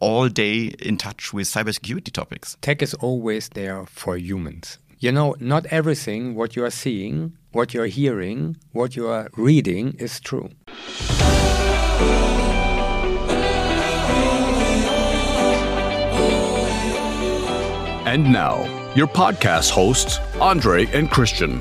all 0.00 0.28
day 0.28 0.74
in 0.80 0.96
touch 0.96 1.32
with 1.32 1.46
cybersecurity 1.46 2.10
topics. 2.10 2.56
Tech 2.60 2.82
is 2.82 2.94
always 2.94 3.50
there 3.50 3.86
for 3.86 4.16
humans. 4.16 4.78
You 4.98 5.12
know, 5.12 5.36
not 5.38 5.66
everything 5.66 6.34
what 6.34 6.56
you 6.56 6.64
are 6.64 6.70
seeing, 6.70 7.36
what 7.52 7.72
you 7.72 7.82
are 7.82 7.86
hearing, 7.86 8.56
what 8.72 8.96
you 8.96 9.06
are 9.08 9.28
reading 9.36 9.94
is 9.98 10.20
true. 10.20 10.50
And 18.06 18.32
now, 18.32 18.64
your 18.96 19.06
podcast 19.06 19.70
hosts, 19.70 20.18
Andre 20.40 20.86
and 20.86 21.10
Christian. 21.10 21.60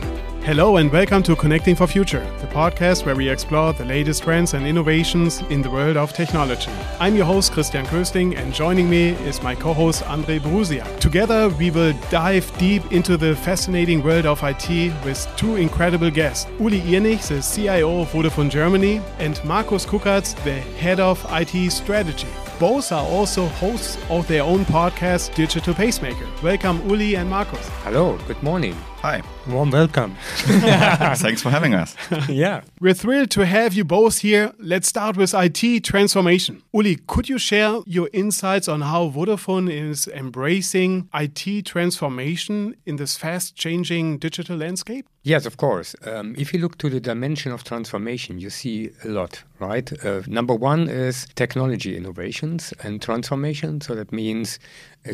Hello 0.49 0.77
and 0.77 0.91
welcome 0.91 1.21
to 1.21 1.35
Connecting 1.35 1.75
for 1.75 1.85
Future, 1.85 2.25
the 2.39 2.47
podcast 2.47 3.05
where 3.05 3.15
we 3.15 3.29
explore 3.29 3.71
the 3.71 3.85
latest 3.85 4.23
trends 4.23 4.55
and 4.55 4.65
innovations 4.65 5.41
in 5.51 5.61
the 5.61 5.69
world 5.69 5.95
of 5.95 6.11
technology. 6.11 6.71
I'm 6.99 7.15
your 7.15 7.25
host 7.25 7.51
Christian 7.51 7.85
Koesling 7.85 8.35
and 8.35 8.51
joining 8.51 8.89
me 8.89 9.09
is 9.29 9.43
my 9.43 9.53
co-host 9.53 10.01
Andre 10.07 10.39
Borusiak. 10.39 10.99
Together 10.99 11.49
we 11.49 11.69
will 11.69 11.93
dive 12.09 12.51
deep 12.57 12.91
into 12.91 13.15
the 13.15 13.35
fascinating 13.35 14.01
world 14.01 14.25
of 14.25 14.41
IT 14.41 14.91
with 15.05 15.31
two 15.37 15.57
incredible 15.57 16.09
guests, 16.09 16.49
Uli 16.59 16.81
Irnich, 16.81 17.27
the 17.27 17.43
CIO 17.43 18.01
of 18.01 18.11
Vodafone 18.11 18.49
Germany, 18.49 19.01
and 19.19 19.39
Markus 19.45 19.85
Kuckertz, 19.85 20.33
the 20.43 20.61
head 20.81 20.99
of 20.99 21.23
IT 21.29 21.71
strategy. 21.71 22.27
Both 22.59 22.91
are 22.91 23.05
also 23.05 23.45
hosts 23.45 23.99
of 24.09 24.27
their 24.27 24.41
own 24.41 24.65
podcast, 24.65 25.35
Digital 25.35 25.75
Pacemaker. 25.75 26.27
Welcome, 26.41 26.81
Uli 26.89 27.15
and 27.17 27.29
Markus. 27.29 27.69
Hello, 27.83 28.17
good 28.27 28.41
morning. 28.41 28.75
Hi. 29.01 29.23
Warm 29.47 29.71
welcome. 29.71 30.17
Thanks 30.35 31.41
for 31.41 31.49
having 31.49 31.73
us. 31.73 31.95
yeah. 32.29 32.63
We're 32.81 32.93
thrilled 32.93 33.31
to 33.31 33.45
have 33.45 33.73
you 33.73 33.85
both 33.85 34.19
here. 34.19 34.51
Let's 34.59 34.89
start 34.89 35.15
with 35.15 35.33
IT 35.33 35.85
transformation. 35.85 36.63
Uli, 36.73 36.97
could 37.07 37.29
you 37.29 37.37
share 37.37 37.79
your 37.85 38.09
insights 38.11 38.67
on 38.67 38.81
how 38.81 39.09
Vodafone 39.09 39.71
is 39.71 40.09
embracing 40.09 41.07
IT 41.13 41.65
transformation 41.65 42.75
in 42.85 42.97
this 42.97 43.15
fast 43.15 43.55
changing 43.55 44.17
digital 44.17 44.57
landscape? 44.57 45.07
Yes, 45.23 45.45
of 45.45 45.55
course. 45.57 45.95
Um, 46.05 46.35
if 46.37 46.53
you 46.53 46.59
look 46.59 46.77
to 46.79 46.89
the 46.89 46.99
dimension 46.99 47.51
of 47.51 47.63
transformation, 47.63 48.39
you 48.39 48.49
see 48.49 48.89
a 49.05 49.07
lot, 49.07 49.43
right? 49.59 49.91
Uh, 50.05 50.23
number 50.27 50.55
one 50.55 50.89
is 50.89 51.27
technology 51.35 51.95
innovations 51.95 52.73
and 52.83 53.01
transformation. 53.01 53.79
So 53.79 53.95
that 53.95 54.11
means 54.11 54.59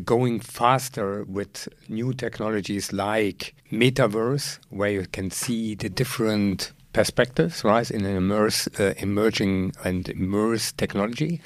going 0.03 0.39
faster 0.39 1.23
with 1.23 1.67
new 1.89 2.13
technologies 2.13 2.91
like 2.91 3.55
metaverse, 3.71 4.59
where 4.69 4.91
you 4.91 5.05
can 5.11 5.29
see 5.31 5.75
the 5.75 5.89
different 5.89 6.71
perspectives, 6.95 7.63
right, 7.65 7.91
in 7.91 8.05
an 8.05 8.15
immerse, 8.15 8.69
uh, 8.79 8.93
emerging 8.97 9.73
and 9.83 10.07
immersed 10.07 10.77
technology. 10.77 11.41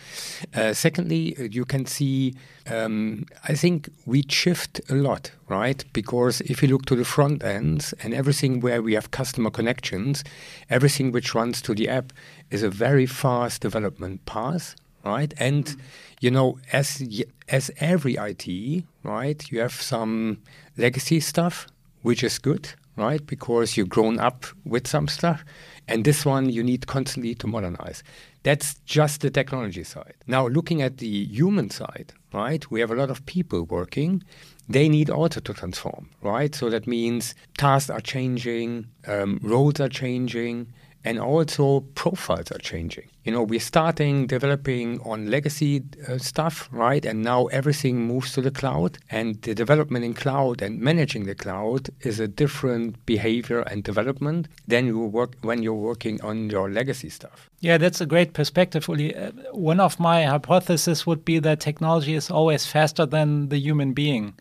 Uh, 0.53 0.73
secondly, 0.73 1.35
uh, 1.39 1.43
you 1.43 1.65
can 1.65 1.87
see, 1.87 2.35
um, 2.67 3.25
I 3.47 3.55
think 3.55 3.89
we 4.05 4.23
shift 4.29 4.79
a 4.89 4.93
lot, 4.93 5.31
right? 5.47 5.83
Because 5.91 6.41
if 6.41 6.61
you 6.61 6.69
look 6.69 6.85
to 6.85 6.95
the 6.95 7.03
front 7.03 7.43
ends 7.43 7.93
and 8.03 8.13
everything 8.13 8.59
where 8.59 8.83
we 8.83 8.93
have 8.93 9.09
customer 9.09 9.49
connections, 9.49 10.23
everything 10.69 11.11
which 11.11 11.33
runs 11.33 11.63
to 11.63 11.73
the 11.73 11.89
app 11.89 12.13
is 12.51 12.61
a 12.61 12.69
very 12.69 13.07
fast 13.07 13.61
development 13.61 14.23
path, 14.27 14.75
right? 15.03 15.33
And 15.37 15.75
you 16.19 16.31
know, 16.31 16.59
as 16.71 17.03
as 17.47 17.71
every 17.79 18.15
IT, 18.15 18.83
right, 19.03 19.51
you 19.51 19.59
have 19.59 19.73
some 19.73 20.39
legacy 20.77 21.19
stuff 21.19 21.67
which 22.01 22.23
is 22.23 22.39
good, 22.39 22.69
right? 22.95 23.25
Because 23.25 23.75
you've 23.75 23.89
grown 23.89 24.19
up 24.19 24.45
with 24.65 24.87
some 24.87 25.07
stuff. 25.07 25.43
And 25.87 26.05
this 26.05 26.25
one 26.25 26.49
you 26.49 26.63
need 26.63 26.87
constantly 26.87 27.33
to 27.35 27.47
modernize. 27.47 28.03
That's 28.43 28.75
just 28.85 29.21
the 29.21 29.29
technology 29.29 29.83
side. 29.83 30.13
Now, 30.27 30.47
looking 30.47 30.81
at 30.81 30.97
the 30.97 31.25
human 31.25 31.69
side, 31.71 32.13
right? 32.33 32.69
We 32.71 32.79
have 32.79 32.91
a 32.91 32.95
lot 32.95 33.09
of 33.09 33.25
people 33.25 33.63
working. 33.63 34.23
They 34.69 34.87
need 34.87 35.09
also 35.09 35.39
to 35.41 35.53
transform, 35.53 36.09
right? 36.21 36.53
So 36.53 36.69
that 36.69 36.87
means 36.87 37.35
tasks 37.57 37.89
are 37.89 37.99
changing, 37.99 38.85
um, 39.07 39.39
roles 39.41 39.79
are 39.79 39.89
changing, 39.89 40.67
and 41.03 41.19
also 41.19 41.81
profiles 41.95 42.51
are 42.51 42.57
changing. 42.59 43.09
You 43.23 43.31
know, 43.31 43.43
we're 43.43 43.59
starting 43.59 44.27
developing 44.27 44.99
on 45.01 45.29
legacy 45.29 45.83
uh, 46.07 46.17
stuff, 46.17 46.67
right? 46.71 47.05
And 47.05 47.21
now 47.21 47.45
everything 47.47 48.05
moves 48.05 48.33
to 48.33 48.41
the 48.41 48.51
cloud, 48.51 48.97
and 49.09 49.41
the 49.41 49.55
development 49.55 50.03
in 50.05 50.13
cloud 50.13 50.61
and 50.61 50.79
managing 50.79 51.25
the 51.25 51.35
cloud 51.35 51.89
is 52.01 52.19
a 52.19 52.27
different 52.27 53.05
behavior 53.05 53.61
and 53.61 53.83
development 53.83 54.47
than 54.67 54.87
you 54.87 54.99
work 54.99 55.35
when 55.41 55.63
you're 55.63 55.73
working 55.73 56.21
on 56.21 56.49
your 56.49 56.69
legacy 56.69 57.09
stuff. 57.09 57.49
Yeah, 57.61 57.77
that's 57.77 58.01
a 58.01 58.05
great 58.05 58.33
perspective, 58.33 58.87
Uli. 58.87 59.15
Uh, 59.15 59.31
one 59.51 59.79
of 59.79 59.99
my 59.99 60.23
hypotheses 60.23 61.05
would 61.05 61.23
be 61.23 61.39
that 61.39 61.59
technology 61.59 62.15
is 62.15 62.31
always 62.31 62.65
faster 62.65 63.05
than 63.05 63.49
the 63.49 63.57
human 63.57 63.93
being. 63.93 64.33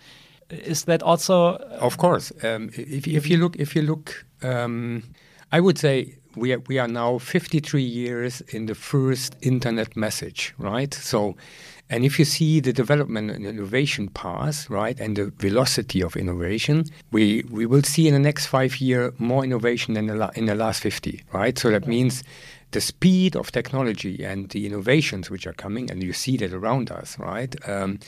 Is 0.51 0.85
that 0.85 1.03
also? 1.03 1.57
Of 1.81 1.99
course. 1.99 2.33
Um, 2.43 2.71
if, 2.75 3.07
if 3.07 3.29
you 3.29 3.37
look, 3.37 3.57
if 3.57 3.77
you 3.77 3.83
look, 3.83 4.25
um, 4.43 5.03
I 5.53 5.61
would 5.61 5.79
say 5.79 6.18
we 6.37 6.53
are, 6.53 6.61
we 6.69 6.79
are 6.79 6.89
now 6.89 7.19
53 7.19 7.83
years 7.83 8.41
in 8.49 8.67
the 8.67 8.75
first 8.75 9.37
internet 9.43 9.97
message, 9.97 10.55
right? 10.59 10.93
So, 10.93 11.37
and 11.91 12.05
if 12.05 12.19
you 12.19 12.25
see 12.25 12.61
the 12.61 12.73
development 12.73 13.31
and 13.31 13.47
innovation 13.47 14.09
path, 14.09 14.69
right, 14.69 14.99
and 15.01 15.17
the 15.17 15.33
velocity 15.39 16.03
of 16.03 16.17
innovation, 16.17 16.85
we, 17.11 17.45
we 17.51 17.67
will 17.67 17.83
see 17.83 18.07
in 18.07 18.15
the 18.15 18.21
next 18.21 18.47
five 18.47 18.77
year 18.79 19.13
more 19.19 19.45
innovation 19.45 19.95
than 19.95 20.07
the 20.07 20.15
la- 20.15 20.31
in 20.35 20.47
the 20.47 20.55
last 20.55 20.83
50, 20.83 21.23
right? 21.33 21.59
So 21.59 21.71
that 21.71 21.87
means 21.87 22.23
the 22.73 22.81
speed 22.81 23.35
of 23.35 23.51
technology 23.51 24.23
and 24.23 24.51
the 24.51 24.67
innovations 24.67 25.31
which 25.31 25.47
are 25.47 25.55
coming, 25.55 25.91
and 25.91 26.03
you 26.03 26.13
see 26.13 26.37
that 26.37 26.53
around 26.53 26.91
us, 26.91 27.19
right? 27.19 27.57
Um, 27.69 27.99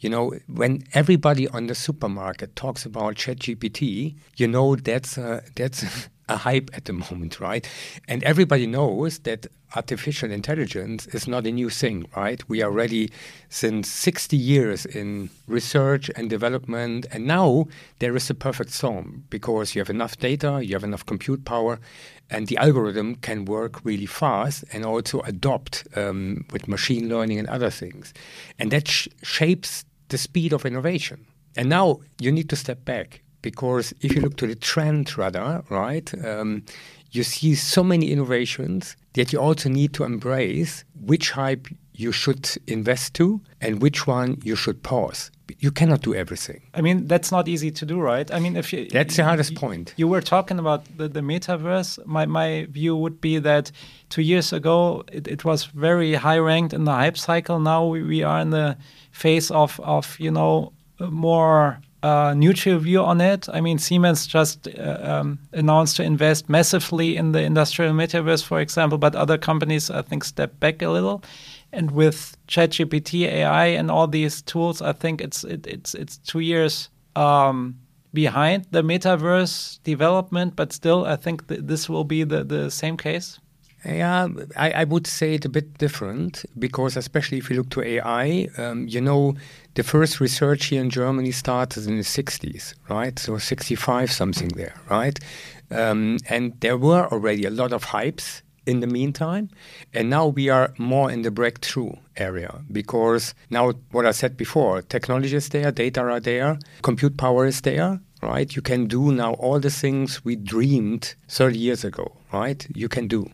you 0.00 0.10
know, 0.10 0.34
when 0.46 0.84
everybody 0.92 1.48
on 1.48 1.66
the 1.66 1.74
supermarket 1.74 2.54
talks 2.54 2.84
about 2.84 3.14
ChatGPT, 3.14 4.16
you 4.36 4.46
know 4.46 4.76
that's 4.76 5.16
uh, 5.16 5.40
that's 5.56 6.08
a 6.30 6.36
hype 6.36 6.70
at 6.72 6.84
the 6.86 6.92
moment, 7.10 7.40
right? 7.40 7.68
And 8.08 8.22
everybody 8.24 8.66
knows 8.66 9.18
that 9.20 9.46
artificial 9.76 10.30
intelligence 10.30 11.06
is 11.08 11.28
not 11.28 11.46
a 11.46 11.52
new 11.52 11.70
thing, 11.70 12.06
right? 12.16 12.42
We 12.48 12.62
are 12.62 12.70
already 12.70 13.10
since 13.48 13.88
60 13.88 14.36
years 14.36 14.84
in 14.84 15.30
research 15.46 16.10
and 16.16 16.28
development, 16.28 17.06
and 17.12 17.26
now 17.26 17.66
there 18.00 18.16
is 18.16 18.30
a 18.30 18.34
perfect 18.34 18.70
storm 18.70 19.24
because 19.30 19.74
you 19.74 19.80
have 19.80 19.90
enough 19.90 20.18
data, 20.18 20.60
you 20.64 20.74
have 20.74 20.84
enough 20.84 21.06
compute 21.06 21.44
power, 21.44 21.78
and 22.30 22.46
the 22.46 22.56
algorithm 22.56 23.16
can 23.16 23.44
work 23.44 23.84
really 23.84 24.06
fast 24.06 24.64
and 24.72 24.84
also 24.84 25.20
adopt 25.20 25.86
um, 25.96 26.44
with 26.52 26.68
machine 26.68 27.08
learning 27.08 27.38
and 27.38 27.48
other 27.48 27.70
things. 27.70 28.12
And 28.58 28.70
that 28.70 28.88
sh- 28.88 29.08
shapes 29.22 29.84
the 30.08 30.18
speed 30.18 30.52
of 30.52 30.64
innovation. 30.64 31.26
And 31.56 31.68
now 31.68 32.00
you 32.20 32.30
need 32.30 32.48
to 32.50 32.56
step 32.56 32.84
back 32.84 33.22
because 33.42 33.92
if 34.00 34.14
you 34.14 34.20
look 34.20 34.36
to 34.38 34.46
the 34.46 34.54
trend 34.54 35.16
rather, 35.16 35.62
right, 35.68 36.12
um, 36.24 36.64
you 37.10 37.22
see 37.22 37.54
so 37.54 37.82
many 37.82 38.10
innovations 38.10 38.96
that 39.14 39.32
you 39.32 39.40
also 39.40 39.68
need 39.68 39.92
to 39.94 40.04
embrace 40.04 40.84
which 40.94 41.32
hype 41.32 41.66
you 42.00 42.12
should 42.12 42.48
invest 42.66 43.14
to 43.14 43.40
and 43.60 43.82
which 43.82 44.06
one 44.06 44.38
you 44.42 44.56
should 44.56 44.82
pause. 44.82 45.30
You 45.58 45.70
cannot 45.70 46.00
do 46.00 46.14
everything. 46.14 46.62
I 46.74 46.80
mean, 46.80 47.06
that's 47.06 47.30
not 47.30 47.48
easy 47.48 47.70
to 47.72 47.84
do, 47.84 48.00
right? 48.00 48.32
I 48.32 48.38
mean, 48.38 48.56
if 48.56 48.72
you 48.72 48.88
that's 48.88 49.16
the 49.16 49.24
hardest 49.24 49.54
point. 49.56 49.92
You 49.96 50.08
were 50.08 50.22
talking 50.22 50.58
about 50.58 50.84
the, 50.96 51.08
the 51.08 51.20
metaverse. 51.20 52.06
My 52.06 52.24
my 52.24 52.66
view 52.70 52.96
would 52.96 53.20
be 53.20 53.38
that 53.40 53.72
two 54.08 54.22
years 54.22 54.52
ago 54.52 55.04
it, 55.12 55.26
it 55.26 55.44
was 55.44 55.64
very 55.64 56.14
high 56.14 56.38
ranked 56.38 56.72
in 56.72 56.84
the 56.84 56.92
hype 56.92 57.18
cycle. 57.18 57.58
Now 57.58 57.84
we, 57.84 58.02
we 58.02 58.22
are 58.22 58.40
in 58.40 58.50
the 58.50 58.76
phase 59.10 59.50
of 59.50 59.80
of 59.80 60.16
you 60.20 60.30
know 60.30 60.72
more 61.00 61.80
uh, 62.02 62.34
neutral 62.34 62.78
view 62.78 63.02
on 63.02 63.20
it. 63.20 63.48
I 63.52 63.60
mean, 63.60 63.78
Siemens 63.78 64.26
just 64.26 64.68
uh, 64.68 64.98
um, 65.02 65.38
announced 65.52 65.96
to 65.96 66.02
invest 66.02 66.48
massively 66.48 67.16
in 67.16 67.32
the 67.32 67.42
industrial 67.42 67.92
metaverse, 67.92 68.42
for 68.44 68.60
example, 68.60 68.98
but 68.98 69.14
other 69.14 69.38
companies, 69.38 69.90
I 69.90 70.02
think, 70.02 70.24
step 70.24 70.58
back 70.60 70.82
a 70.82 70.88
little. 70.88 71.22
And 71.72 71.90
with 71.90 72.36
ChatGPT, 72.48 73.26
AI, 73.26 73.66
and 73.66 73.90
all 73.90 74.08
these 74.08 74.42
tools, 74.42 74.82
I 74.82 74.92
think 74.92 75.20
it's 75.20 75.44
it, 75.44 75.66
it's 75.66 75.94
it's 75.94 76.18
two 76.18 76.40
years 76.40 76.88
um, 77.14 77.76
behind 78.12 78.66
the 78.72 78.82
metaverse 78.82 79.80
development, 79.84 80.56
but 80.56 80.72
still, 80.72 81.04
I 81.04 81.16
think 81.16 81.46
th 81.46 81.60
this 81.62 81.88
will 81.88 82.04
be 82.04 82.24
the 82.24 82.42
the 82.44 82.70
same 82.70 82.96
case. 82.96 83.38
Yeah, 83.84 84.28
I, 84.56 84.70
I, 84.72 84.84
would 84.84 85.06
say 85.06 85.34
it 85.34 85.46
a 85.46 85.48
bit 85.48 85.78
different 85.78 86.44
because, 86.58 86.98
especially 86.98 87.38
if 87.38 87.48
you 87.48 87.56
look 87.56 87.70
to 87.70 87.80
AI, 87.80 88.46
um, 88.58 88.86
you 88.86 89.00
know, 89.00 89.36
the 89.80 89.84
first 89.84 90.20
research 90.20 90.66
here 90.66 90.82
in 90.82 90.90
Germany 90.90 91.30
started 91.30 91.86
in 91.86 91.96
the 91.96 92.02
60s, 92.02 92.74
right? 92.90 93.18
So 93.18 93.38
65 93.38 94.12
something 94.12 94.48
there, 94.48 94.74
right? 94.90 95.18
Um, 95.70 96.18
and 96.28 96.52
there 96.60 96.76
were 96.76 97.06
already 97.10 97.44
a 97.46 97.50
lot 97.50 97.72
of 97.72 97.86
hypes 97.86 98.42
in 98.66 98.80
the 98.80 98.86
meantime. 98.86 99.48
And 99.94 100.10
now 100.10 100.26
we 100.26 100.50
are 100.50 100.74
more 100.76 101.10
in 101.10 101.22
the 101.22 101.30
breakthrough 101.30 101.92
area 102.18 102.60
because 102.70 103.34
now, 103.48 103.72
what 103.90 104.04
I 104.04 104.10
said 104.10 104.36
before, 104.36 104.82
technology 104.82 105.34
is 105.34 105.48
there, 105.48 105.72
data 105.72 106.02
are 106.02 106.20
there, 106.20 106.58
compute 106.82 107.16
power 107.16 107.46
is 107.46 107.62
there, 107.62 108.00
right? 108.22 108.54
You 108.54 108.60
can 108.60 108.86
do 108.86 109.12
now 109.12 109.32
all 109.44 109.60
the 109.60 109.70
things 109.70 110.22
we 110.26 110.36
dreamed 110.36 111.14
30 111.28 111.56
years 111.56 111.84
ago, 111.84 112.18
right? 112.34 112.66
You 112.74 112.90
can 112.90 113.08
do. 113.08 113.30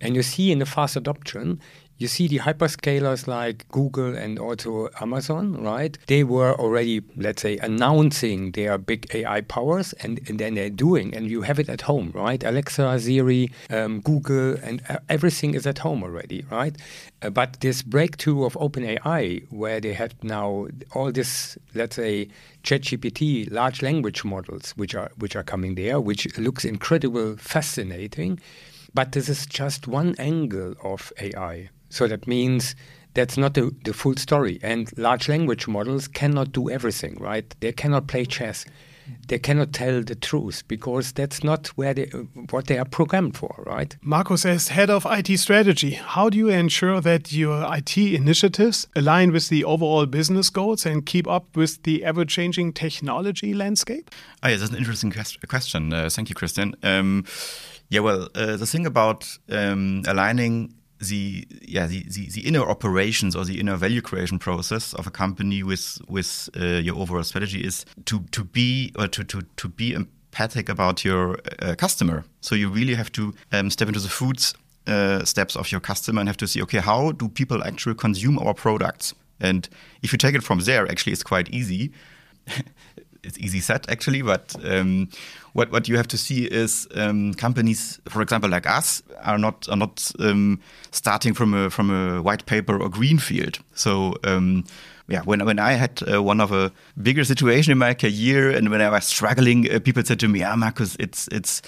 And 0.00 0.16
you 0.16 0.24
see 0.24 0.50
in 0.50 0.58
the 0.58 0.66
fast 0.66 0.96
adoption, 0.96 1.60
You 1.98 2.08
see 2.08 2.28
the 2.28 2.40
hyperscalers 2.40 3.26
like 3.26 3.66
Google 3.70 4.14
and 4.14 4.38
also 4.38 4.90
Amazon, 5.00 5.62
right? 5.62 5.96
They 6.08 6.24
were 6.24 6.54
already, 6.54 7.00
let's 7.16 7.40
say, 7.40 7.56
announcing 7.56 8.50
their 8.50 8.76
big 8.76 9.06
AI 9.14 9.40
powers, 9.40 9.94
and, 9.94 10.20
and 10.28 10.38
then 10.38 10.56
they're 10.56 10.68
doing, 10.68 11.14
and 11.14 11.30
you 11.30 11.40
have 11.40 11.58
it 11.58 11.70
at 11.70 11.80
home, 11.80 12.12
right? 12.14 12.44
Alexa, 12.44 13.00
Siri, 13.00 13.50
um, 13.70 14.00
Google, 14.00 14.56
and 14.62 14.82
uh, 14.90 14.98
everything 15.08 15.54
is 15.54 15.66
at 15.66 15.78
home 15.78 16.02
already, 16.02 16.44
right? 16.50 16.76
Uh, 17.22 17.30
but 17.30 17.60
this 17.60 17.80
breakthrough 17.80 18.44
of 18.44 18.52
OpenAI, 18.54 19.50
where 19.50 19.80
they 19.80 19.94
have 19.94 20.12
now 20.22 20.66
all 20.94 21.10
this, 21.10 21.56
let's 21.74 21.96
say, 21.96 22.28
ChatGPT, 22.62 23.50
large 23.50 23.80
language 23.80 24.22
models, 24.22 24.72
which 24.76 24.94
are 24.94 25.10
which 25.16 25.34
are 25.34 25.42
coming 25.42 25.76
there, 25.76 25.98
which 25.98 26.36
looks 26.36 26.66
incredible, 26.66 27.36
fascinating. 27.38 28.38
But 28.92 29.12
this 29.12 29.30
is 29.30 29.46
just 29.46 29.88
one 29.88 30.14
angle 30.18 30.74
of 30.82 31.12
AI. 31.18 31.70
So 31.88 32.06
that 32.06 32.26
means 32.26 32.74
that's 33.14 33.36
not 33.38 33.54
the, 33.54 33.74
the 33.84 33.92
full 33.92 34.16
story. 34.16 34.58
And 34.62 34.90
large 34.98 35.28
language 35.28 35.66
models 35.66 36.06
cannot 36.06 36.52
do 36.52 36.70
everything, 36.70 37.16
right? 37.18 37.54
They 37.60 37.72
cannot 37.72 38.06
play 38.06 38.26
chess. 38.26 38.66
They 39.28 39.38
cannot 39.38 39.72
tell 39.72 40.02
the 40.02 40.14
truth 40.14 40.64
because 40.68 41.12
that's 41.12 41.44
not 41.44 41.68
where 41.68 41.94
they, 41.94 42.06
what 42.50 42.66
they 42.66 42.78
are 42.78 42.84
programmed 42.84 43.36
for, 43.36 43.62
right? 43.66 43.96
Markus, 44.02 44.44
as 44.44 44.68
head 44.68 44.90
of 44.90 45.06
IT 45.08 45.38
strategy, 45.38 45.92
how 45.92 46.28
do 46.28 46.36
you 46.36 46.48
ensure 46.48 47.00
that 47.00 47.32
your 47.32 47.64
IT 47.74 47.96
initiatives 47.96 48.86
align 48.96 49.32
with 49.32 49.48
the 49.48 49.64
overall 49.64 50.06
business 50.06 50.50
goals 50.50 50.84
and 50.84 51.06
keep 51.06 51.28
up 51.28 51.56
with 51.56 51.82
the 51.84 52.04
ever 52.04 52.24
changing 52.24 52.72
technology 52.72 53.54
landscape? 53.54 54.10
Oh, 54.42 54.48
yeah, 54.48 54.56
that's 54.56 54.72
an 54.72 54.76
interesting 54.76 55.12
question. 55.48 55.92
Uh, 55.92 56.08
thank 56.10 56.28
you, 56.28 56.34
Christian. 56.34 56.74
Um, 56.82 57.24
yeah, 57.88 58.00
well, 58.00 58.28
uh, 58.34 58.56
the 58.56 58.66
thing 58.66 58.86
about 58.86 59.38
um, 59.48 60.02
aligning 60.06 60.74
the 60.98 61.46
yeah 61.62 61.86
the, 61.86 62.04
the, 62.08 62.28
the, 62.30 62.46
inner 62.46 62.62
operations 62.62 63.36
or 63.36 63.44
the 63.44 63.60
inner 63.60 63.76
value 63.76 64.00
creation 64.00 64.38
process 64.38 64.94
of 64.94 65.06
a 65.06 65.10
company 65.10 65.62
with 65.62 65.98
with 66.08 66.48
uh, 66.58 66.64
your 66.64 66.96
overall 66.96 67.22
strategy 67.22 67.60
is 67.60 67.84
to 68.06 68.20
to 68.30 68.44
be 68.44 68.92
or 68.98 69.06
to 69.08 69.22
to 69.24 69.42
to 69.56 69.68
be 69.68 69.92
empathic 69.92 70.68
about 70.68 71.04
your 71.04 71.38
uh, 71.60 71.74
customer. 71.74 72.24
So 72.40 72.54
you 72.54 72.70
really 72.70 72.94
have 72.94 73.12
to 73.12 73.34
um, 73.52 73.70
step 73.70 73.88
into 73.88 74.00
the 74.00 74.08
foods 74.08 74.54
uh, 74.86 75.24
steps 75.24 75.56
of 75.56 75.72
your 75.72 75.80
customer 75.80 76.20
and 76.20 76.28
have 76.28 76.36
to 76.36 76.46
see 76.46 76.62
okay 76.62 76.78
how 76.78 77.12
do 77.12 77.28
people 77.28 77.62
actually 77.64 77.94
consume 77.94 78.38
our 78.38 78.54
products 78.54 79.14
and 79.40 79.68
if 80.02 80.12
you 80.12 80.18
take 80.18 80.34
it 80.34 80.42
from 80.42 80.60
there 80.60 80.88
actually 80.88 81.12
it's 81.12 81.24
quite 81.24 81.48
easy 81.50 81.92
it's 83.26 83.38
easy 83.38 83.60
said 83.60 83.86
actually, 83.88 84.22
but 84.22 84.54
um, 84.64 85.08
what 85.52 85.70
what 85.70 85.88
you 85.88 85.96
have 85.96 86.08
to 86.08 86.18
see 86.18 86.44
is 86.44 86.86
um, 86.94 87.34
companies, 87.34 88.00
for 88.08 88.22
example, 88.22 88.50
like 88.50 88.68
us, 88.68 89.02
are 89.22 89.38
not 89.38 89.68
are 89.68 89.76
not 89.76 90.12
um, 90.18 90.60
starting 90.90 91.34
from 91.34 91.54
a 91.54 91.70
from 91.70 91.90
a 91.90 92.22
white 92.22 92.46
paper 92.46 92.80
or 92.80 92.88
green 92.88 93.18
field. 93.18 93.58
So 93.74 94.14
um, 94.24 94.64
yeah, 95.08 95.22
when 95.22 95.44
when 95.44 95.58
I 95.58 95.72
had 95.72 96.02
uh, 96.02 96.22
one 96.22 96.40
of 96.40 96.52
a 96.52 96.70
bigger 97.02 97.24
situation 97.24 97.72
in 97.72 97.78
my 97.78 97.94
career, 97.94 98.50
and 98.50 98.70
when 98.70 98.80
I 98.80 98.90
was 98.90 99.04
struggling, 99.04 99.70
uh, 99.70 99.80
people 99.80 100.02
said 100.04 100.20
to 100.20 100.28
me, 100.28 100.42
"Ah, 100.42 100.56
Markus, 100.56 100.96
it's 100.98 101.28
it's." 101.32 101.62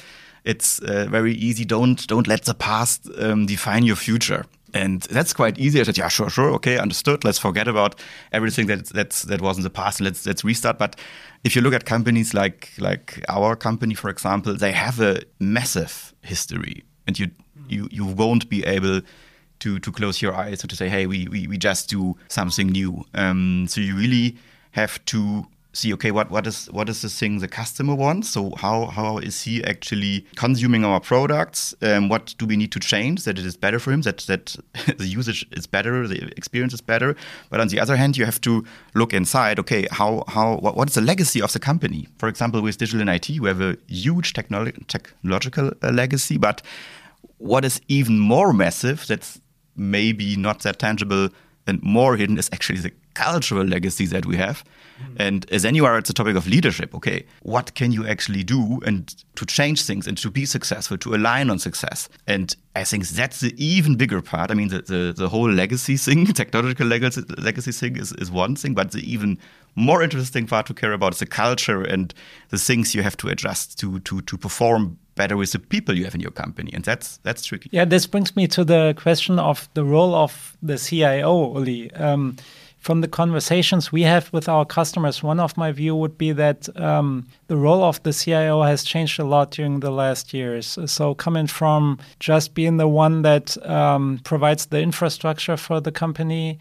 It's 0.45 0.79
uh, 0.79 1.07
very 1.11 1.35
easy. 1.35 1.65
Don't 1.65 2.07
don't 2.07 2.27
let 2.27 2.45
the 2.45 2.55
past 2.55 3.07
um, 3.19 3.45
define 3.47 3.85
your 3.85 3.97
future. 3.97 4.47
And 4.75 5.01
that's 5.03 5.33
quite 5.33 5.59
easy. 5.59 5.81
I 5.81 5.85
said, 5.85 5.97
yeah, 5.97 6.09
sure, 6.09 6.29
sure, 6.29 6.51
okay, 6.53 6.79
understood. 6.79 7.25
Let's 7.25 7.39
forget 7.39 7.69
about 7.69 8.01
everything 8.33 8.67
that 8.67 8.87
that's, 8.87 9.23
that 9.23 9.41
was 9.41 9.57
in 9.57 9.63
the 9.63 9.71
past. 9.71 10.01
Let's 10.01 10.27
let's 10.27 10.45
restart. 10.45 10.79
But 10.79 10.97
if 11.43 11.57
you 11.57 11.63
look 11.63 11.75
at 11.75 11.85
companies 11.87 12.35
like 12.35 12.71
like 12.79 13.25
our 13.29 13.57
company, 13.57 13.95
for 13.95 14.11
example, 14.11 14.55
they 14.55 14.73
have 14.73 15.01
a 15.01 15.23
massive 15.39 16.13
history, 16.23 16.85
and 17.07 17.19
you 17.19 17.31
you 17.69 17.89
you 17.91 18.05
won't 18.05 18.49
be 18.51 18.63
able 18.65 19.01
to 19.61 19.79
to 19.79 19.93
close 19.93 20.21
your 20.21 20.35
eyes 20.35 20.63
or 20.63 20.67
to 20.67 20.77
say, 20.77 20.89
hey, 20.89 21.07
we 21.07 21.29
we, 21.29 21.47
we 21.47 21.57
just 21.57 21.89
do 21.89 22.17
something 22.29 22.69
new. 22.69 23.05
Um, 23.15 23.67
so 23.69 23.81
you 23.81 23.97
really 23.97 24.37
have 24.73 25.03
to 25.07 25.47
see 25.79 25.93
okay 25.95 26.11
what 26.11 26.31
what 26.31 26.47
is 26.47 26.67
what 26.67 26.89
is 26.89 27.03
the 27.03 27.09
thing 27.09 27.39
the 27.39 27.49
customer 27.49 27.95
wants? 27.95 28.29
So 28.31 28.53
how 28.57 28.87
how 28.87 29.19
is 29.19 29.43
he 29.43 29.63
actually 29.65 30.27
consuming 30.37 30.85
our 30.85 31.01
products? 31.01 31.75
Um, 31.83 32.09
what 32.09 32.35
do 32.39 32.47
we 32.47 32.57
need 32.57 32.73
to 32.73 32.81
change 32.81 33.25
that 33.25 33.39
it 33.39 33.47
is 33.47 33.57
better 33.57 33.79
for 33.79 33.93
him 33.93 34.03
that 34.03 34.19
that 34.27 34.57
the 34.99 35.07
usage 35.07 35.47
is 35.53 35.67
better 35.67 36.07
the 36.09 36.21
experience 36.37 36.75
is 36.75 36.81
better? 36.81 37.17
But 37.51 37.61
on 37.61 37.69
the 37.69 37.81
other 37.81 37.97
hand 37.97 38.17
you 38.17 38.25
have 38.25 38.41
to 38.43 38.65
look 38.95 39.13
inside 39.13 39.59
okay 39.59 39.87
how 39.91 40.25
how 40.29 40.57
what, 40.57 40.77
what 40.77 40.89
is 40.89 40.95
the 40.95 41.01
legacy 41.13 41.41
of 41.41 41.53
the 41.53 41.61
company? 41.61 42.09
For 42.19 42.29
example 42.29 42.61
with 42.61 42.79
digital 42.79 43.01
and 43.01 43.11
IT 43.11 43.29
we 43.41 43.49
have 43.49 43.61
a 43.61 43.77
huge 43.87 44.33
technolo 44.33 44.73
technological 44.89 45.73
uh, 45.83 45.91
legacy 45.91 46.39
but 46.39 46.63
what 47.39 47.65
is 47.65 47.81
even 47.89 48.19
more 48.19 48.53
massive 48.53 49.07
that's 49.07 49.41
maybe 49.77 50.37
not 50.37 50.61
that 50.61 50.79
tangible 50.79 51.29
and 51.69 51.83
more 51.83 52.17
hidden 52.17 52.39
is 52.39 52.49
actually 52.53 52.81
the 52.81 52.93
cultural 53.19 53.65
legacy 53.65 54.07
that 54.07 54.25
we 54.25 54.37
have. 54.37 54.63
Mm. 55.03 55.17
And 55.27 55.51
as 55.51 55.65
anywhere, 55.65 55.99
it's 55.99 56.11
a 56.11 56.15
topic 56.15 56.37
of 56.37 56.47
leadership. 56.47 56.95
Okay, 56.95 57.25
what 57.43 57.75
can 57.75 57.91
you 57.93 58.07
actually 58.07 58.45
do 58.45 58.81
and 58.87 59.03
to 59.35 59.45
change 59.45 59.85
things 59.85 60.07
and 60.07 60.17
to 60.19 60.31
be 60.31 60.45
successful, 60.47 60.97
to 60.99 61.15
align 61.15 61.51
on 61.51 61.59
success? 61.59 62.09
And 62.27 62.55
I 62.77 62.85
think 62.85 63.09
that's 63.09 63.41
the 63.41 63.53
even 63.57 63.97
bigger 63.97 64.23
part. 64.23 64.51
I 64.51 64.55
mean, 64.55 64.69
the, 64.69 64.83
the, 64.83 65.15
the 65.17 65.29
whole 65.29 65.51
legacy 65.51 65.97
thing, 65.97 66.27
technological 66.43 66.87
legacy, 66.87 67.23
legacy 67.39 67.73
thing 67.73 67.97
is, 67.97 68.13
is 68.13 68.31
one 68.31 68.55
thing, 68.57 68.75
but 68.75 68.93
the 68.93 69.01
even 69.13 69.39
more 69.75 70.03
interesting 70.03 70.47
part 70.47 70.67
to 70.67 70.75
care 70.75 70.93
about 70.93 71.15
is 71.15 71.19
the 71.19 71.27
culture 71.27 71.83
and 71.83 72.15
the 72.51 72.59
things 72.59 72.95
you 72.95 73.03
have 73.03 73.17
to 73.17 73.29
adjust 73.29 73.79
to, 73.81 73.99
to, 74.01 74.21
to 74.23 74.37
perform 74.37 74.99
better 75.19 75.37
with 75.37 75.53
the 75.53 75.59
people 75.59 75.97
you 75.97 76.05
have 76.05 76.15
in 76.15 76.21
your 76.21 76.31
company 76.31 76.71
and 76.73 76.85
that's 76.85 77.19
that's 77.25 77.45
tricky 77.45 77.69
yeah 77.73 77.85
this 77.85 78.07
brings 78.07 78.37
me 78.37 78.47
to 78.47 78.65
the 78.65 78.95
question 78.97 79.39
of 79.41 79.69
the 79.75 79.85
role 79.85 80.15
of 80.15 80.57
the 80.63 80.79
cio 80.79 81.57
uli 81.57 81.93
um, 81.95 82.37
from 82.89 83.03
the 83.03 83.17
conversations 83.23 83.93
we 83.93 84.01
have 84.01 84.33
with 84.33 84.49
our 84.49 84.65
customers, 84.65 85.23
one 85.23 85.39
of 85.39 85.59
my 85.59 85.71
view 85.71 85.95
would 85.95 86.17
be 86.17 86.33
that 86.33 86.75
um, 86.81 87.27
the 87.49 87.57
role 87.59 87.85
of 87.85 88.03
the 88.03 88.15
CIO 88.15 88.63
has 88.63 88.83
changed 88.83 89.21
a 89.21 89.25
lot 89.25 89.51
during 89.51 89.81
the 89.81 89.91
last 89.91 90.33
years. 90.33 90.79
So 90.87 91.15
coming 91.15 91.49
from 91.49 91.99
just 92.19 92.55
being 92.55 92.79
the 92.79 92.89
one 92.89 93.21
that 93.21 93.63
um, 93.69 94.23
provides 94.25 94.65
the 94.65 94.81
infrastructure 94.81 95.59
for 95.59 95.83
the 95.83 95.93
company 95.93 96.59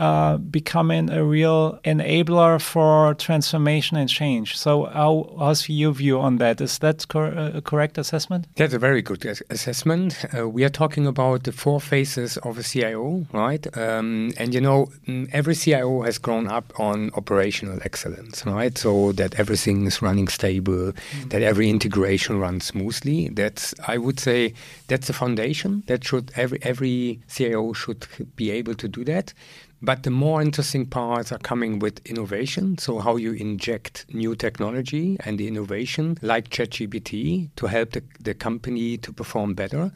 uh, 0.00 0.38
becoming 0.38 1.10
a 1.10 1.22
real 1.22 1.78
enabler 1.84 2.58
for 2.58 3.12
transformation 3.14 3.98
and 3.98 4.08
change. 4.08 4.56
So, 4.56 4.86
how, 4.86 5.36
how's 5.38 5.68
your 5.68 5.92
view 5.92 6.18
on 6.18 6.38
that? 6.38 6.58
Is 6.62 6.78
that 6.78 7.06
cor 7.08 7.26
a 7.26 7.60
correct 7.60 7.98
assessment? 7.98 8.46
That's 8.56 8.72
a 8.72 8.78
very 8.78 9.02
good 9.02 9.22
assessment. 9.50 10.24
Uh, 10.34 10.48
we 10.48 10.64
are 10.64 10.70
talking 10.70 11.06
about 11.06 11.44
the 11.44 11.52
four 11.52 11.82
phases 11.82 12.38
of 12.38 12.56
a 12.56 12.62
CIO, 12.62 13.26
right? 13.32 13.66
Um, 13.76 14.32
and 14.38 14.54
you 14.54 14.62
know, 14.62 14.86
mm, 15.06 15.28
every 15.34 15.54
CIO 15.54 16.00
has 16.00 16.16
grown 16.16 16.48
up 16.48 16.72
on 16.80 17.10
operational 17.14 17.78
excellence, 17.84 18.46
right? 18.46 18.78
So 18.78 19.12
that 19.12 19.38
everything 19.38 19.84
is 19.84 20.00
running 20.00 20.28
stable, 20.28 20.92
mm. 20.92 21.28
that 21.28 21.42
every 21.42 21.68
integration 21.68 22.38
runs 22.38 22.64
smoothly. 22.64 23.28
That's, 23.28 23.74
I 23.86 23.98
would 23.98 24.18
say, 24.18 24.54
that's 24.88 25.08
the 25.08 25.12
foundation. 25.12 25.82
That 25.88 26.04
should 26.04 26.32
every 26.36 26.58
every 26.62 27.20
CIO 27.28 27.74
should 27.74 28.06
be 28.34 28.50
able 28.50 28.74
to 28.76 28.88
do 28.88 29.04
that. 29.04 29.34
But 29.82 30.02
the 30.02 30.10
more 30.10 30.42
interesting 30.42 30.86
parts 30.86 31.32
are 31.32 31.38
coming 31.38 31.78
with 31.78 32.04
innovation. 32.06 32.76
So, 32.78 32.98
how 32.98 33.16
you 33.16 33.32
inject 33.32 34.04
new 34.12 34.36
technology 34.36 35.16
and 35.24 35.40
innovation, 35.40 36.18
like 36.20 36.50
ChatGPT, 36.50 37.50
to 37.56 37.66
help 37.66 37.92
the, 37.92 38.02
the 38.20 38.34
company 38.34 38.98
to 38.98 39.12
perform 39.12 39.54
better. 39.54 39.90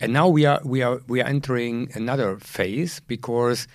And 0.00 0.12
now 0.12 0.28
we 0.28 0.46
are, 0.46 0.60
we, 0.64 0.82
are, 0.82 1.00
we 1.06 1.20
are 1.20 1.26
entering 1.26 1.90
another 1.94 2.38
phase 2.38 3.00
because 3.00 3.68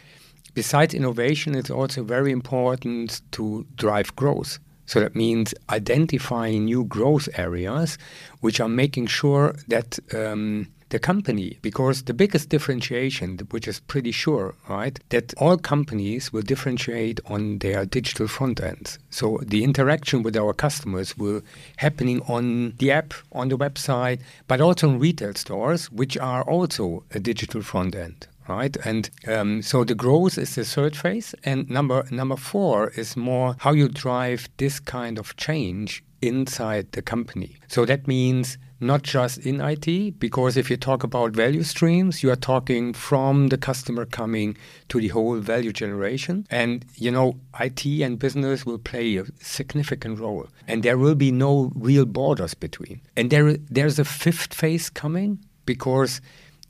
besides 0.56 0.94
innovation, 0.94 1.56
it's 1.56 1.70
also 1.70 2.04
very 2.04 2.32
important 2.32 3.22
to 3.32 3.66
drive 3.76 4.16
growth. 4.16 4.60
So 4.88 5.00
that 5.00 5.16
means 5.16 5.54
identifying 5.70 6.66
new 6.66 6.84
growth 6.86 7.30
areas, 7.38 7.98
which 8.42 8.60
are 8.60 8.70
making 8.70 9.08
sure 9.08 9.56
that 9.68 10.00
um, 10.14 10.68
the 10.96 11.00
company 11.00 11.60
because 11.62 12.04
the 12.04 12.14
biggest 12.14 12.48
differentiation, 12.48 13.38
which 13.52 13.68
is 13.68 13.82
pretty 13.82 14.12
sure, 14.12 14.56
right, 14.70 14.98
that 15.10 15.34
all 15.38 15.58
companies 15.58 16.32
will 16.32 16.42
differentiate 16.42 17.20
on 17.26 17.60
their 17.60 17.86
digital 17.86 18.28
front 18.30 18.62
ends. 18.62 18.98
So 19.10 19.40
the 19.46 19.62
interaction 19.66 20.24
with 20.24 20.38
our 20.38 20.54
customers 20.54 21.18
will 21.18 21.42
happening 21.76 22.22
on 22.36 22.76
the 22.80 22.92
app, 22.92 23.14
on 23.34 23.50
the 23.50 23.58
website, 23.58 24.22
but 24.48 24.62
also 24.62 24.88
in 24.90 25.00
retail 25.00 25.34
stores, 25.34 25.92
which 25.92 26.18
are 26.18 26.44
also 26.44 27.04
a 27.12 27.20
digital 27.20 27.62
front 27.62 27.94
end 27.96 28.28
right? 28.48 28.78
And 28.86 29.10
um, 29.28 29.64
so 29.64 29.84
the 29.84 29.96
growth 29.96 30.38
is 30.38 30.54
the 30.54 30.64
third 30.64 30.96
phase, 30.96 31.34
and 31.44 31.68
number 31.68 32.06
number 32.12 32.36
four 32.36 32.90
is 32.90 33.18
more 33.18 33.56
how 33.58 33.72
you 33.72 33.90
drive 33.90 34.48
this 34.58 34.80
kind 34.80 35.18
of 35.18 35.36
change 35.36 36.04
inside 36.22 36.92
the 36.92 37.02
company. 37.02 37.58
So 37.68 37.86
that 37.86 38.08
means 38.08 38.60
not 38.80 39.04
just 39.04 39.40
in 39.40 39.62
IT, 39.62 40.20
because 40.20 40.58
if 40.58 40.70
you 40.70 40.78
talk 40.78 41.04
about 41.04 41.32
value 41.32 41.64
streams, 41.64 42.22
you 42.24 42.32
are 42.32 42.36
talking 42.36 42.94
from 42.94 43.48
the 43.48 43.58
customer 43.58 44.06
coming 44.06 44.58
to 44.90 45.00
the 45.00 45.10
whole 45.10 45.38
value 45.40 45.72
generation. 45.72 46.46
And, 46.50 46.86
you 46.96 47.12
know, 47.12 47.40
IT 47.60 47.86
and 47.86 48.20
business 48.20 48.66
will 48.66 48.78
play 48.78 49.18
a 49.18 49.26
significant 49.40 50.20
role. 50.20 50.48
And 50.68 50.84
there 50.84 50.98
will 50.98 51.16
be 51.16 51.32
no 51.32 51.72
real 51.76 52.06
borders 52.06 52.54
between. 52.54 53.02
And 53.16 53.30
there, 53.30 53.54
there's 53.54 54.00
a 54.00 54.06
fifth 54.06 54.54
phase 54.54 54.90
coming 54.90 55.40
because 55.66 56.22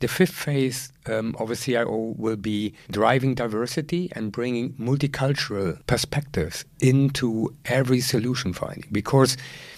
The 0.05 0.09
fifth 0.09 0.35
phase 0.35 0.93
um, 1.07 1.35
of 1.39 1.49
a 1.49 1.55
CIO 1.55 2.13
will 2.15 2.35
be 2.35 2.75
driving 2.91 3.33
diversity 3.33 4.11
and 4.11 4.31
bringing 4.31 4.73
multicultural 4.73 5.83
perspectives 5.87 6.63
into 6.79 7.55
every 7.65 8.01
solution 8.01 8.53
finding 8.53 8.87
because 8.91 9.35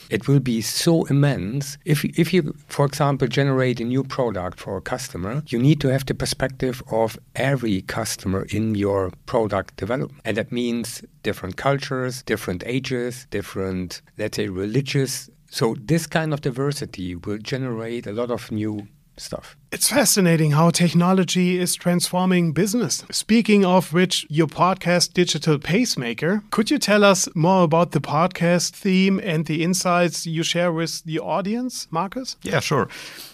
it 0.10 0.28
will 0.28 0.42
be 0.42 0.60
so 0.60 1.06
immense. 1.06 1.78
If, 1.86 2.04
if 2.04 2.34
you, 2.34 2.54
for 2.68 2.86
example, 2.86 3.30
generate 3.30 3.80
a 3.80 3.86
new 3.86 4.04
product 4.04 4.60
for 4.60 4.76
a 4.76 4.82
customer, 4.82 5.44
you 5.48 5.60
need 5.60 5.80
to 5.80 5.88
have 5.94 6.06
the 6.06 6.14
perspective 6.14 6.84
of 6.92 7.18
every 7.38 7.84
customer 7.84 8.48
in 8.50 8.76
your 8.76 9.14
product 9.28 9.78
development. 9.78 10.20
And 10.26 10.36
that 10.36 10.52
means 10.52 11.06
different 11.24 11.56
cultures, 11.56 12.22
different 12.24 12.66
ages, 12.66 13.28
different, 13.30 14.02
let's 14.18 14.36
say, 14.36 14.50
religious. 14.50 15.30
So 15.50 15.78
this 15.80 16.06
kind 16.06 16.34
of 16.34 16.42
diversity 16.42 17.16
will 17.16 17.38
generate 17.38 18.08
a 18.08 18.12
lot 18.12 18.30
of 18.30 18.52
new 18.52 18.90
stuff. 19.20 19.58
It's 19.70 19.90
fascinating 19.90 20.52
how 20.52 20.70
technology 20.70 21.60
is 21.60 21.76
transforming 21.76 22.54
business. 22.54 23.04
Speaking 23.12 23.66
of 23.66 23.92
which, 23.92 24.26
your 24.30 24.48
podcast, 24.48 25.12
Digital 25.12 25.60
Pacemaker, 25.60 26.42
could 26.52 26.72
you 26.72 26.78
tell 26.78 27.04
us 27.04 27.28
more 27.36 27.64
about 27.64 27.92
the 27.92 28.00
podcast 28.00 28.72
theme 28.72 29.20
and 29.22 29.46
the 29.46 29.64
insights 29.64 30.26
you 30.26 30.42
share 30.42 30.72
with 30.72 31.04
the 31.04 31.20
audience, 31.20 31.86
Markus? 31.92 32.38
Yeah, 32.44 32.62
sure. 32.62 32.88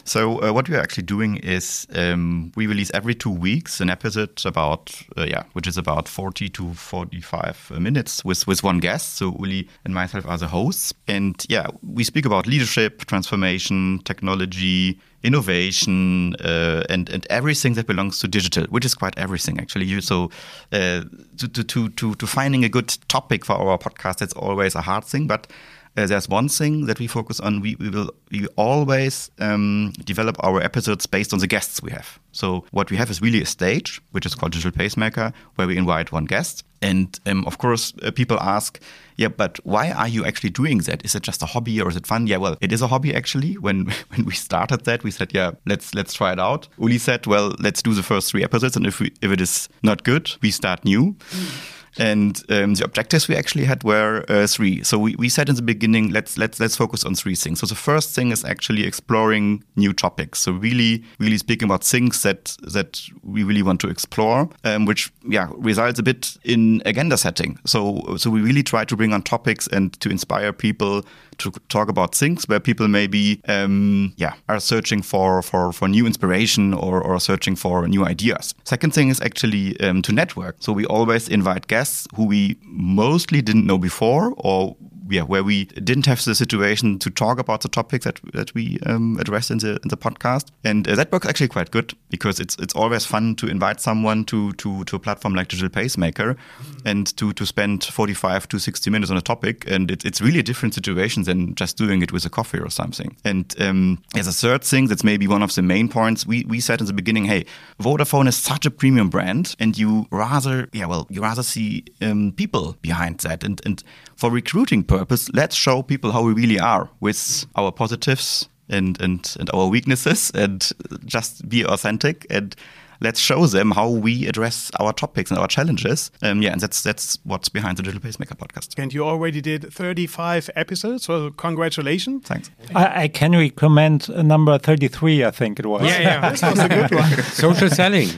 So, 0.06 0.42
uh, 0.42 0.52
what 0.52 0.68
we're 0.68 0.80
actually 0.80 1.04
doing 1.04 1.38
is 1.38 1.86
um, 1.94 2.52
we 2.56 2.66
release 2.66 2.90
every 2.96 3.13
two 3.13 3.30
weeks 3.30 3.80
an 3.80 3.92
episode 3.92 4.42
about, 4.44 4.92
uh, 5.16 5.25
yeah, 5.30 5.44
which 5.54 5.68
is 5.68 5.78
about 5.78 6.08
40 6.08 6.50
to 6.50 6.74
45 6.74 7.72
minutes 7.80 8.25
with, 8.25 8.48
with 8.48 8.63
one 8.63 8.80
guest. 8.80 9.18
So, 9.18 9.36
Uli 9.40 9.70
and 9.86 9.94
myself 9.94 10.25
are 10.25 10.40
the 10.40 10.48
hosts. 10.48 10.94
And 11.08 11.46
yeah, 11.48 11.68
we 11.84 12.04
speak 12.04 12.25
about 12.25 12.48
leadership, 12.48 13.06
transformation, 13.06 14.00
technology, 14.04 15.00
innovation, 15.24 16.36
uh, 16.36 16.84
and 16.89 17.10
and 17.10 17.25
everything 17.30 17.74
that 17.75 17.88
belongs 17.88 18.20
to 18.20 18.27
digital, 18.27 18.65
which 18.65 18.86
is 18.86 18.96
quite 18.96 19.18
everything 19.18 19.60
actually. 19.60 20.01
So 20.01 20.30
uh, 20.72 21.03
to, 21.38 21.48
to 21.48 21.89
to 21.89 22.15
to 22.15 22.27
finding 22.27 22.63
a 22.63 22.70
good 22.70 22.98
topic 23.08 23.46
for 23.46 23.53
our 23.53 23.77
podcast, 23.77 24.18
that's 24.18 24.34
always 24.34 24.75
a 24.75 24.82
hard 24.82 25.03
thing, 25.06 25.27
but. 25.27 25.48
Uh, 25.95 26.07
there's 26.07 26.27
one 26.27 26.50
thing 26.50 26.88
that 26.88 27.00
we 27.00 27.07
focus 27.07 27.39
on. 27.39 27.62
We, 27.62 27.75
we 27.75 27.89
will 27.89 28.12
we 28.31 28.47
always 28.55 29.29
um, 29.39 29.93
develop 30.03 30.38
our 30.43 30.62
episodes 30.62 31.05
based 31.05 31.33
on 31.33 31.39
the 31.39 31.47
guests 31.47 31.83
we 31.83 31.91
have. 31.91 32.19
So 32.31 32.65
what 32.71 32.89
we 32.89 32.97
have 32.97 33.12
is 33.12 33.21
really 33.21 33.41
a 33.41 33.45
stage, 33.45 34.01
which 34.12 34.25
is 34.25 34.33
called 34.33 34.53
Digital 34.53 34.71
Pacemaker, 34.71 35.31
where 35.55 35.67
we 35.67 35.77
invite 35.77 36.12
one 36.12 36.25
guest. 36.25 36.63
And 36.81 37.17
um, 37.27 37.45
of 37.45 37.59
course, 37.59 37.93
uh, 38.01 38.09
people 38.09 38.39
ask, 38.39 38.81
yeah, 39.17 39.27
but 39.27 39.59
why 39.63 39.91
are 39.91 40.07
you 40.07 40.25
actually 40.25 40.50
doing 40.50 40.79
that? 40.79 41.05
Is 41.05 41.13
it 41.13 41.21
just 41.21 41.43
a 41.43 41.45
hobby 41.45 41.79
or 41.79 41.89
is 41.89 41.95
it 41.95 42.07
fun? 42.07 42.25
Yeah, 42.25 42.38
well, 42.38 42.57
it 42.59 42.73
is 42.73 42.81
a 42.81 42.88
hobby 42.88 43.13
actually. 43.13 43.53
When 43.63 43.85
when 44.09 44.25
we 44.25 44.33
started 44.33 44.83
that, 44.85 45.03
we 45.03 45.12
said, 45.12 45.33
yeah, 45.33 45.51
let's 45.65 45.93
let's 45.93 46.13
try 46.13 46.31
it 46.33 46.39
out. 46.39 46.67
Uli 46.79 46.97
said, 46.97 47.27
well, 47.27 47.55
let's 47.59 47.83
do 47.83 47.93
the 47.93 48.03
first 48.03 48.31
three 48.31 48.43
episodes, 48.43 48.75
and 48.75 48.88
if 48.88 49.00
we, 49.00 49.12
if 49.21 49.31
it 49.31 49.39
is 49.39 49.69
not 49.83 50.03
good, 50.03 50.31
we 50.41 50.51
start 50.51 50.83
new. 50.83 51.15
Mm. 51.29 51.83
And 51.97 52.41
um, 52.50 52.73
the 52.73 52.85
objectives 52.85 53.27
we 53.27 53.35
actually 53.35 53.65
had 53.65 53.83
were 53.83 54.25
uh, 54.27 54.47
three. 54.47 54.83
So 54.83 54.97
we, 54.97 55.15
we 55.15 55.29
said 55.29 55.50
in 55.50 55.55
the 55.55 55.62
beginning, 55.62 56.12
let's 56.12 56.38
let's 56.38 56.59
let's 56.59 56.75
focus 56.75 57.03
on 57.03 57.15
three 57.15 57.35
things. 57.35 57.59
So 57.59 57.67
the 57.67 57.75
first 57.75 58.15
thing 58.15 58.31
is 58.31 58.43
actually 58.43 58.85
exploring 58.85 59.63
new 59.75 59.93
topics. 59.93 60.39
So 60.39 60.51
really 60.51 61.03
really 61.19 61.38
speaking 61.38 61.67
about 61.67 61.83
things 61.83 62.23
that 62.23 62.57
that 62.62 63.01
we 63.23 63.43
really 63.43 63.63
want 63.63 63.81
to 63.81 63.89
explore, 63.89 64.50
um, 64.63 64.85
which 64.85 65.12
yeah 65.27 65.50
results 65.57 66.00
a 66.00 66.03
bit 66.03 66.38
in 66.43 66.81
agenda 66.85 67.17
setting. 67.17 67.59
So 67.65 68.15
so 68.17 68.29
we 68.29 68.41
really 68.41 68.63
try 68.63 68.85
to 68.85 68.95
bring 68.95 69.13
on 69.13 69.21
topics 69.21 69.67
and 69.67 69.93
to 70.00 70.09
inspire 70.09 70.53
people 70.53 71.05
to 71.38 71.52
talk 71.70 71.90
about 71.90 72.16
things 72.16 72.46
where 72.48 72.60
people 72.60 72.88
maybe 72.88 73.42
um, 73.48 74.13
yeah 74.18 74.34
are 74.48 74.60
searching 74.60 75.02
for 75.02 75.42
for 75.42 75.72
for 75.72 75.88
new 75.88 76.06
inspiration 76.06 76.74
or 76.74 77.02
or 77.02 77.20
searching 77.20 77.56
for 77.56 77.88
new 77.88 78.06
ideas. 78.06 78.54
Second 78.63 78.94
thing 78.94 79.10
is 79.10 79.22
actually 79.22 79.80
um, 79.82 80.02
to 80.02 80.12
network. 80.12 80.56
So 80.60 80.74
we 80.74 80.86
always 80.86 81.30
invite 81.30 81.68
guests 81.68 82.08
who 82.16 82.25
we 82.25 82.58
mostly 82.63 83.42
didn't 83.42 83.66
know 83.66 83.78
before 83.78 84.34
or 84.38 84.75
yeah, 85.10 85.24
where 85.24 85.43
we 85.43 85.65
didn't 85.65 86.05
have 86.05 86.24
the 86.24 86.36
situation 86.36 87.00
to 87.00 87.10
talk 87.10 87.39
about 87.39 87.62
the 87.62 87.69
topic 87.69 88.03
that 88.03 88.19
that 88.33 88.53
we 88.53 88.79
um, 88.86 89.17
addressed 89.19 89.51
in 89.51 89.57
the 89.57 89.79
in 89.83 89.89
the 89.89 89.98
podcast, 89.98 90.48
and 90.63 90.88
uh, 90.88 90.95
that 90.95 91.12
works 91.12 91.27
actually 91.27 91.50
quite 91.50 91.72
good 91.72 91.93
because 92.10 92.39
it's 92.39 92.55
it's 92.57 92.74
always 92.74 93.05
fun 93.05 93.36
to 93.36 93.48
invite 93.48 93.81
someone 93.81 94.24
to 94.25 94.53
to 94.53 94.83
to 94.86 94.95
a 94.95 95.00
platform 95.00 95.36
like 95.36 95.50
Digital 95.50 95.69
Pacemaker, 95.69 96.38
and 96.86 97.15
to 97.17 97.33
to 97.33 97.45
spend 97.45 97.83
45 97.83 98.48
to 98.50 98.60
60 98.60 98.89
minutes 98.89 99.12
on 99.12 99.17
a 99.17 99.22
topic, 99.22 99.69
and 99.69 99.91
it, 99.91 100.05
it's 100.05 100.22
really 100.22 100.39
a 100.39 100.43
different 100.43 100.74
situation 100.74 101.24
than 101.24 101.55
just 101.55 101.77
doing 101.77 102.01
it 102.01 102.12
with 102.12 102.25
a 102.25 102.29
coffee 102.29 102.60
or 102.60 102.69
something. 102.69 103.15
And 103.25 103.53
um, 103.60 104.01
as 104.15 104.27
a 104.27 104.31
third 104.31 104.63
thing, 104.63 104.88
that's 104.88 105.03
maybe 105.03 105.27
one 105.27 105.43
of 105.43 105.53
the 105.55 105.62
main 105.62 105.89
points 105.89 106.25
we 106.25 106.45
we 106.45 106.60
said 106.60 106.79
in 106.79 106.88
the 106.88 106.93
beginning, 106.93 107.25
hey, 107.25 107.45
Vodafone 107.79 108.27
is 108.27 108.38
such 108.38 108.65
a 108.65 108.72
premium 108.72 109.10
brand, 109.10 109.55
and 109.60 109.77
you 109.77 110.07
rather 110.12 110.69
yeah 110.72 110.86
well 110.86 111.07
you 111.10 111.22
rather 111.22 111.43
see 111.43 111.83
um, 112.01 112.31
people 112.31 112.77
behind 112.81 113.19
that, 113.19 113.43
and 113.43 113.62
and 113.65 113.83
for 114.15 114.31
recruiting 114.31 114.83
purpose, 114.97 115.29
let's 115.33 115.55
show 115.55 115.81
people 115.81 116.12
how 116.12 116.23
we 116.23 116.33
really 116.33 116.59
are 116.59 116.89
with 117.00 117.45
our 117.55 117.71
positives 117.71 118.50
and, 118.69 119.00
and, 119.01 119.35
and 119.39 119.50
our 119.53 119.67
weaknesses 119.67 120.31
and 120.33 120.71
just 121.05 121.47
be 121.50 121.65
authentic 121.65 122.25
and 122.29 122.55
let's 123.03 123.19
show 123.19 123.45
them 123.45 123.72
how 123.72 123.89
we 123.89 124.25
address 124.27 124.72
our 124.79 124.93
topics 124.93 125.29
and 125.29 125.38
our 125.38 125.48
challenges. 125.48 126.10
Um, 126.22 126.41
yeah, 126.41 126.53
and 126.53 126.62
that's 126.62 126.81
that's 126.81 127.19
what's 127.24 127.50
behind 127.50 127.77
the 127.77 127.83
Digital 127.83 128.01
Pacemaker 128.01 128.36
podcast. 128.36 128.74
And 128.77 128.93
you 128.93 129.03
already 129.03 129.41
did 129.41 129.72
35 129.72 130.50
episodes, 130.55 131.03
so 131.03 131.29
congratulations. 131.31 132.25
Thanks. 132.25 132.50
I, 132.74 133.03
I 133.03 133.07
can 133.10 133.33
recommend 133.33 134.10
number 134.10 134.57
33, 134.57 135.25
I 135.25 135.31
think 135.31 135.60
it 135.60 135.65
was. 135.65 135.83
Yeah, 135.83 136.00
yeah. 136.00 136.29
this 136.31 136.41
was 136.41 136.60
a 136.60 136.69
good 136.69 136.95
one. 136.95 137.12
Social 137.33 137.69
selling. 137.69 138.10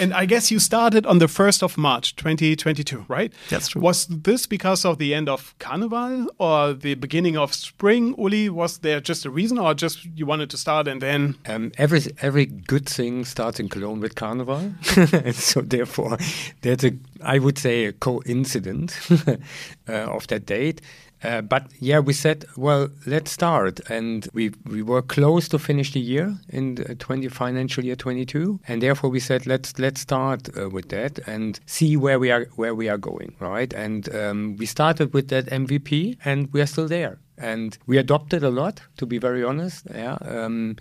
and 0.00 0.14
I 0.14 0.24
guess 0.24 0.50
you 0.50 0.58
started 0.58 1.04
on 1.06 1.18
the 1.18 1.26
1st 1.26 1.62
of 1.62 1.76
March 1.76 2.16
2022, 2.16 3.04
right? 3.08 3.32
That's 3.50 3.68
true. 3.68 3.82
Was 3.82 4.06
this 4.06 4.46
because 4.46 4.84
of 4.84 4.96
the 4.98 5.14
end 5.14 5.28
of 5.28 5.54
Carnival 5.58 6.28
or 6.38 6.72
the 6.72 6.94
beginning 6.94 7.36
of 7.36 7.52
spring, 7.52 8.14
Uli? 8.16 8.48
Was 8.48 8.78
there 8.78 9.00
just 9.00 9.26
a 9.26 9.30
reason 9.30 9.58
or 9.58 9.74
just 9.74 10.06
you 10.16 10.24
wanted 10.24 10.48
to 10.50 10.56
start 10.56 10.88
and 10.88 11.02
then? 11.02 11.36
Um, 11.46 11.72
every, 11.76 12.00
every 12.22 12.46
good 12.46 12.88
thing 12.88 13.24
starts 13.24 13.41
in 13.60 13.68
Cologne 13.68 14.00
with 14.00 14.14
Carnival. 14.14 14.72
and 14.96 15.34
so 15.34 15.60
therefore, 15.60 16.18
there's 16.62 16.84
a, 16.84 16.92
I 17.22 17.38
would 17.38 17.58
say, 17.58 17.86
a 17.86 17.92
coincidence 17.92 19.10
uh, 19.28 19.36
of 19.92 20.26
that 20.28 20.46
date. 20.46 20.80
Uh, 21.24 21.40
but 21.40 21.66
yeah, 21.78 22.00
we 22.00 22.12
said, 22.12 22.44
well, 22.56 22.88
let's 23.06 23.30
start, 23.30 23.80
and 23.88 24.28
we 24.32 24.50
we 24.68 24.82
were 24.82 25.02
close 25.02 25.48
to 25.48 25.58
finish 25.58 25.92
the 25.92 26.00
year 26.00 26.36
in 26.48 26.74
the 26.74 26.96
20 26.96 27.28
financial 27.28 27.84
year 27.84 27.94
22, 27.94 28.58
and 28.66 28.82
therefore 28.82 29.08
we 29.08 29.20
said 29.20 29.46
let's 29.46 29.78
let's 29.78 30.00
start 30.00 30.48
uh, 30.58 30.68
with 30.68 30.88
that 30.88 31.20
and 31.28 31.60
see 31.66 31.96
where 31.96 32.18
we 32.18 32.30
are 32.32 32.46
where 32.56 32.74
we 32.74 32.88
are 32.88 32.98
going, 32.98 33.36
right? 33.38 33.72
And 33.72 34.12
um, 34.14 34.56
we 34.58 34.66
started 34.66 35.14
with 35.14 35.28
that 35.28 35.46
MVP, 35.46 36.16
and 36.24 36.52
we 36.52 36.60
are 36.60 36.66
still 36.66 36.88
there, 36.88 37.18
and 37.38 37.78
we 37.86 37.98
adopted 37.98 38.42
a 38.42 38.50
lot, 38.50 38.82
to 38.96 39.06
be 39.06 39.18
very 39.18 39.44
honest. 39.44 39.86
Yeah. 39.94 40.18
Um, 40.22 40.76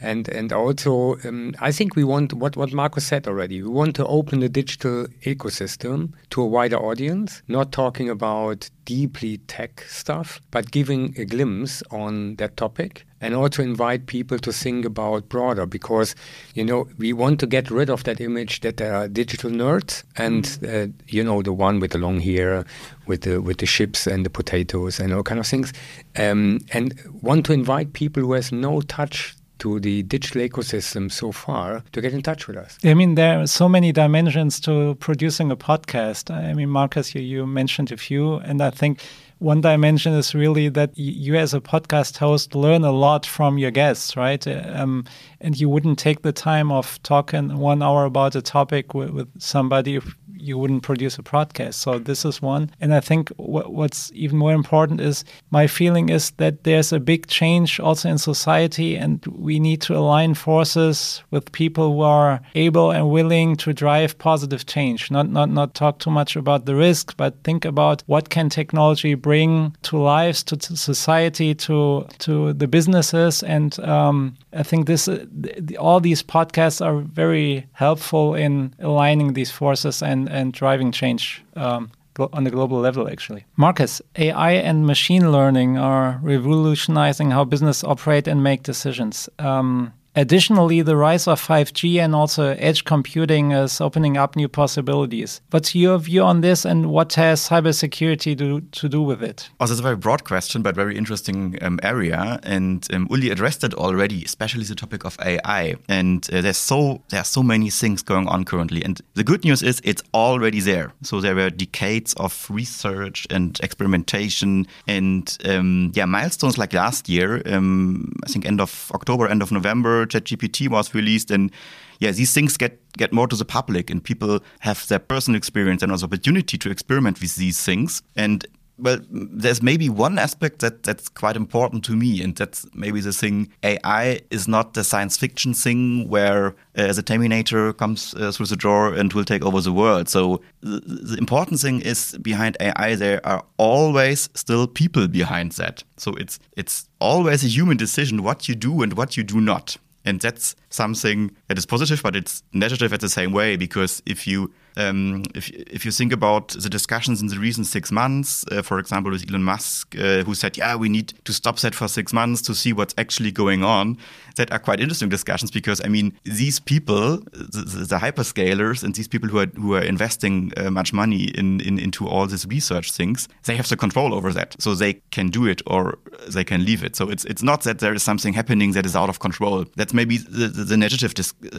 and 0.00 0.28
and 0.28 0.52
also 0.52 1.16
um, 1.24 1.54
I 1.60 1.72
think 1.72 1.96
we 1.96 2.04
want 2.04 2.32
what 2.32 2.56
what 2.56 2.72
Markus 2.72 3.06
said 3.06 3.26
already. 3.26 3.62
We 3.62 3.68
want 3.68 3.96
to 3.96 4.06
open 4.06 4.40
the 4.40 4.48
digital 4.48 5.06
ecosystem 5.24 6.12
to 6.30 6.42
a 6.42 6.46
wider 6.46 6.76
audience, 6.76 7.42
not 7.48 7.72
talking 7.72 8.10
about 8.10 8.70
deeply 8.84 9.38
tech 9.48 9.84
stuff, 9.88 10.40
but 10.50 10.70
giving 10.70 11.14
a 11.18 11.24
glimpse 11.24 11.82
on 11.90 12.36
that 12.36 12.56
topic 12.56 13.06
and 13.20 13.34
also 13.34 13.62
invite 13.62 14.06
people 14.06 14.38
to 14.38 14.52
think 14.52 14.84
about 14.84 15.28
broader 15.28 15.66
because 15.66 16.14
you 16.54 16.64
know 16.64 16.86
we 16.98 17.12
want 17.12 17.40
to 17.40 17.46
get 17.46 17.70
rid 17.70 17.88
of 17.88 18.04
that 18.04 18.20
image 18.20 18.60
that 18.60 18.76
there 18.76 18.94
are 18.94 19.08
digital 19.08 19.50
nerds 19.50 20.04
and 20.16 20.44
mm. 20.44 20.88
uh, 20.88 20.92
you 21.08 21.24
know 21.24 21.42
the 21.42 21.52
one 21.52 21.80
with 21.80 21.92
the 21.92 21.98
long 21.98 22.20
hair 22.20 22.64
with 23.06 23.22
the 23.22 23.40
with 23.40 23.58
the 23.58 23.66
ships 23.66 24.06
and 24.06 24.24
the 24.26 24.30
potatoes 24.30 25.00
and 25.00 25.12
all 25.12 25.22
kind 25.22 25.40
of 25.40 25.46
things 25.46 25.72
um, 26.16 26.60
and 26.72 26.94
want 27.22 27.46
to 27.46 27.52
invite 27.52 27.92
people 27.94 28.22
who 28.22 28.32
has 28.32 28.52
no 28.52 28.80
touch 28.82 29.34
to 29.58 29.80
the 29.80 30.02
digital 30.04 30.42
ecosystem 30.42 31.10
so 31.10 31.32
far 31.32 31.82
to 31.92 32.00
get 32.00 32.12
in 32.12 32.22
touch 32.22 32.46
with 32.46 32.56
us. 32.56 32.78
I 32.84 32.94
mean, 32.94 33.14
there 33.14 33.40
are 33.40 33.46
so 33.46 33.68
many 33.68 33.92
dimensions 33.92 34.60
to 34.60 34.94
producing 34.96 35.50
a 35.50 35.56
podcast. 35.56 36.34
I 36.34 36.52
mean, 36.52 36.68
Markus, 36.68 37.14
you, 37.14 37.22
you 37.22 37.46
mentioned 37.46 37.92
a 37.92 37.96
few, 37.96 38.34
and 38.34 38.62
I 38.62 38.70
think 38.70 39.00
one 39.38 39.60
dimension 39.60 40.14
is 40.14 40.34
really 40.34 40.68
that 40.70 40.96
you, 40.96 41.36
as 41.36 41.52
a 41.52 41.60
podcast 41.60 42.16
host, 42.16 42.54
learn 42.54 42.84
a 42.84 42.90
lot 42.90 43.26
from 43.26 43.58
your 43.58 43.70
guests, 43.70 44.16
right? 44.16 44.46
Um, 44.46 45.04
and 45.40 45.58
you 45.60 45.68
wouldn't 45.68 45.98
take 45.98 46.22
the 46.22 46.32
time 46.32 46.72
of 46.72 47.02
talking 47.02 47.58
one 47.58 47.82
hour 47.82 48.06
about 48.06 48.34
a 48.34 48.40
topic 48.40 48.94
with, 48.94 49.10
with 49.10 49.28
somebody 49.40 50.00
you 50.46 50.58
wouldn't 50.58 50.82
produce 50.82 51.18
a 51.18 51.22
podcast. 51.22 51.74
So 51.74 51.98
this 51.98 52.24
is 52.24 52.40
one. 52.40 52.70
And 52.80 52.94
I 52.94 53.00
think 53.00 53.30
what, 53.36 53.72
what's 53.72 54.10
even 54.14 54.38
more 54.38 54.52
important 54.52 55.00
is 55.00 55.24
my 55.50 55.66
feeling 55.66 56.08
is 56.08 56.30
that 56.32 56.64
there's 56.64 56.92
a 56.92 57.00
big 57.00 57.26
change 57.26 57.80
also 57.80 58.08
in 58.08 58.18
society, 58.18 58.96
and 58.96 59.24
we 59.26 59.58
need 59.60 59.80
to 59.82 59.96
align 59.96 60.34
forces 60.34 61.22
with 61.30 61.52
people 61.52 61.94
who 61.94 62.00
are 62.02 62.40
able 62.54 62.90
and 62.90 63.10
willing 63.10 63.56
to 63.56 63.72
drive 63.72 64.18
positive 64.18 64.66
change. 64.66 65.10
Not 65.10 65.30
not 65.30 65.50
not 65.50 65.74
talk 65.74 65.98
too 65.98 66.10
much 66.10 66.36
about 66.36 66.66
the 66.66 66.74
risk, 66.74 67.16
but 67.16 67.42
think 67.44 67.64
about 67.64 68.02
what 68.06 68.28
can 68.28 68.48
technology 68.48 69.14
bring 69.14 69.76
to 69.82 69.98
lives, 69.98 70.42
to, 70.44 70.56
to 70.56 70.76
society, 70.76 71.54
to 71.54 72.06
to 72.18 72.52
the 72.52 72.68
businesses, 72.68 73.42
and 73.42 73.78
um, 73.80 74.36
I 74.52 74.62
think 74.62 74.86
this 74.86 75.08
uh, 75.08 75.24
the, 75.30 75.76
all 75.78 76.00
these 76.00 76.22
podcasts 76.22 76.84
are 76.84 77.00
very 77.00 77.66
helpful 77.72 78.34
in 78.34 78.74
aligning 78.80 79.34
these 79.34 79.50
forces 79.50 80.02
and 80.02 80.28
and 80.36 80.52
driving 80.52 80.92
change. 80.92 81.42
Um, 81.56 81.90
on 82.32 82.44
the 82.44 82.50
global 82.50 82.78
level, 82.78 83.08
actually. 83.08 83.44
Markus, 83.56 84.00
AI 84.16 84.52
and 84.52 84.86
machine 84.86 85.30
learning 85.32 85.76
are 85.76 86.18
revolutionizing 86.22 87.30
how 87.30 87.44
business 87.44 87.84
operate 87.84 88.26
and 88.26 88.42
make 88.42 88.62
decisions. 88.62 89.28
Um, 89.38 89.92
Additionally, 90.16 90.80
the 90.80 90.96
rise 90.96 91.28
of 91.28 91.38
5G 91.46 91.98
and 91.98 92.14
also 92.14 92.56
edge 92.58 92.84
computing 92.84 93.52
is 93.52 93.82
opening 93.82 94.16
up 94.16 94.34
new 94.34 94.48
possibilities. 94.48 95.42
What's 95.50 95.74
your 95.74 95.98
view 95.98 96.22
on 96.22 96.40
this 96.40 96.64
and 96.64 96.86
what 96.86 97.12
has 97.14 97.46
cybersecurity 97.46 98.34
do, 98.34 98.62
to 98.62 98.88
do 98.88 99.02
with 99.02 99.22
it? 99.22 99.50
Oh, 99.60 99.64
it's 99.64 99.78
a 99.78 99.82
very 99.82 99.96
broad 99.96 100.24
question, 100.24 100.62
but 100.62 100.74
very 100.74 100.96
interesting 100.96 101.58
um, 101.60 101.78
area. 101.82 102.40
And 102.44 102.86
um, 102.94 103.08
Uli 103.10 103.28
addressed 103.28 103.62
it 103.62 103.74
already, 103.74 104.24
especially 104.24 104.64
the 104.64 104.74
topic 104.74 105.04
of 105.04 105.18
AI. 105.20 105.74
And 105.86 106.26
uh, 106.32 106.40
there's 106.40 106.56
so 106.56 107.02
there 107.10 107.20
are 107.20 107.24
so 107.24 107.42
many 107.42 107.68
things 107.68 108.02
going 108.02 108.26
on 108.26 108.46
currently. 108.46 108.82
And 108.82 108.98
the 109.12 109.24
good 109.24 109.44
news 109.44 109.62
is 109.62 109.82
it's 109.84 110.02
already 110.14 110.60
there. 110.60 110.94
So 111.02 111.20
there 111.20 111.34
were 111.34 111.50
decades 111.50 112.14
of 112.14 112.46
research 112.48 113.26
and 113.28 113.60
experimentation 113.62 114.66
and 114.86 115.36
um, 115.44 115.92
yeah 115.94 116.06
milestones 116.06 116.56
like 116.56 116.72
last 116.72 117.06
year. 117.06 117.42
Um, 117.44 118.14
I 118.24 118.28
think 118.28 118.46
end 118.46 118.62
of 118.62 118.90
October, 118.94 119.28
end 119.28 119.42
of 119.42 119.52
November 119.52 120.05
ChatGPT 120.06 120.68
was 120.68 120.94
released, 120.94 121.30
and 121.30 121.50
yeah, 121.98 122.10
these 122.10 122.32
things 122.32 122.56
get 122.56 122.80
get 122.96 123.12
more 123.12 123.28
to 123.28 123.36
the 123.36 123.44
public, 123.44 123.90
and 123.90 124.02
people 124.02 124.40
have 124.60 124.86
their 124.88 124.98
personal 124.98 125.36
experience 125.36 125.82
and 125.82 125.92
also 125.92 126.06
opportunity 126.06 126.58
to 126.58 126.70
experiment 126.70 127.20
with 127.20 127.36
these 127.36 127.62
things. 127.62 128.02
And 128.16 128.46
well, 128.78 128.98
there's 129.10 129.62
maybe 129.62 129.88
one 129.88 130.18
aspect 130.18 130.58
that 130.58 130.82
that's 130.82 131.08
quite 131.08 131.36
important 131.36 131.84
to 131.84 131.96
me, 131.96 132.22
and 132.22 132.36
that's 132.36 132.66
maybe 132.74 133.00
the 133.00 133.12
thing. 133.12 133.50
AI 133.62 134.20
is 134.30 134.46
not 134.46 134.74
the 134.74 134.84
science 134.84 135.16
fiction 135.16 135.54
thing 135.54 136.08
where 136.08 136.54
uh, 136.76 136.92
the 136.92 137.02
Terminator 137.02 137.72
comes 137.72 138.14
uh, 138.14 138.30
through 138.32 138.46
the 138.46 138.56
door 138.56 138.92
and 138.92 139.12
will 139.12 139.24
take 139.24 139.42
over 139.42 139.60
the 139.60 139.72
world. 139.72 140.08
So 140.08 140.42
the, 140.60 140.80
the 140.80 141.16
important 141.16 141.60
thing 141.60 141.80
is 141.80 142.18
behind 142.20 142.56
AI, 142.60 142.94
there 142.96 143.26
are 143.26 143.44
always 143.56 144.28
still 144.34 144.66
people 144.66 145.08
behind 145.08 145.52
that. 145.52 145.82
So 145.96 146.12
it's 146.14 146.38
it's 146.56 146.88
always 147.00 147.44
a 147.44 147.48
human 147.48 147.78
decision 147.78 148.22
what 148.22 148.48
you 148.48 148.54
do 148.54 148.82
and 148.82 148.92
what 148.92 149.16
you 149.16 149.24
do 149.24 149.40
not. 149.40 149.78
And 150.06 150.20
that's 150.20 150.54
something 150.70 151.30
that 151.48 151.58
is 151.58 151.66
positive, 151.66 152.02
but 152.02 152.16
it's 152.16 152.42
negative 152.52 152.92
at 152.92 153.00
the 153.00 153.08
same 153.08 153.32
way 153.32 153.56
because 153.56 154.02
if 154.06 154.26
you 154.26 154.52
um, 154.76 155.22
if 155.34 155.48
if 155.50 155.84
you 155.84 155.90
think 155.90 156.12
about 156.12 156.48
the 156.48 156.68
discussions 156.68 157.22
in 157.22 157.28
the 157.28 157.38
recent 157.38 157.66
six 157.66 157.90
months, 157.90 158.44
uh, 158.52 158.62
for 158.62 158.78
example, 158.78 159.10
with 159.10 159.28
Elon 159.28 159.42
Musk, 159.42 159.96
uh, 159.96 160.22
who 160.24 160.34
said, 160.34 160.56
"Yeah, 160.56 160.76
we 160.76 160.88
need 160.88 161.14
to 161.24 161.32
stop 161.32 161.58
that 161.60 161.74
for 161.74 161.88
six 161.88 162.12
months 162.12 162.42
to 162.42 162.54
see 162.54 162.72
what's 162.72 162.94
actually 162.98 163.32
going 163.32 163.64
on," 163.64 163.96
that 164.36 164.52
are 164.52 164.58
quite 164.58 164.80
interesting 164.80 165.08
discussions 165.08 165.50
because 165.50 165.80
I 165.82 165.88
mean, 165.88 166.12
these 166.24 166.60
people, 166.60 167.18
the, 167.32 167.86
the 167.88 167.96
hyperscalers, 167.96 168.84
and 168.84 168.94
these 168.94 169.08
people 169.08 169.28
who 169.30 169.38
are 169.38 169.50
who 169.56 169.74
are 169.74 169.82
investing 169.82 170.52
uh, 170.56 170.70
much 170.70 170.92
money 170.92 171.24
in, 171.24 171.60
in 171.60 171.78
into 171.78 172.06
all 172.06 172.26
these 172.26 172.46
research 172.46 172.92
things, 172.92 173.28
they 173.44 173.56
have 173.56 173.68
the 173.68 173.76
control 173.76 174.12
over 174.12 174.32
that, 174.32 174.56
so 174.58 174.74
they 174.74 174.94
can 175.10 175.28
do 175.28 175.46
it 175.46 175.62
or 175.66 175.98
they 176.28 176.44
can 176.44 176.64
leave 176.64 176.84
it. 176.84 176.96
So 176.96 177.08
it's 177.08 177.24
it's 177.24 177.42
not 177.42 177.62
that 177.62 177.78
there 177.78 177.94
is 177.94 178.02
something 178.02 178.34
happening 178.34 178.72
that 178.72 178.84
is 178.84 178.94
out 178.94 179.08
of 179.08 179.20
control. 179.20 179.64
That's 179.76 179.94
maybe 179.94 180.18
the, 180.18 180.48
the, 180.56 180.64
the 180.64 180.76
negative 180.76 181.14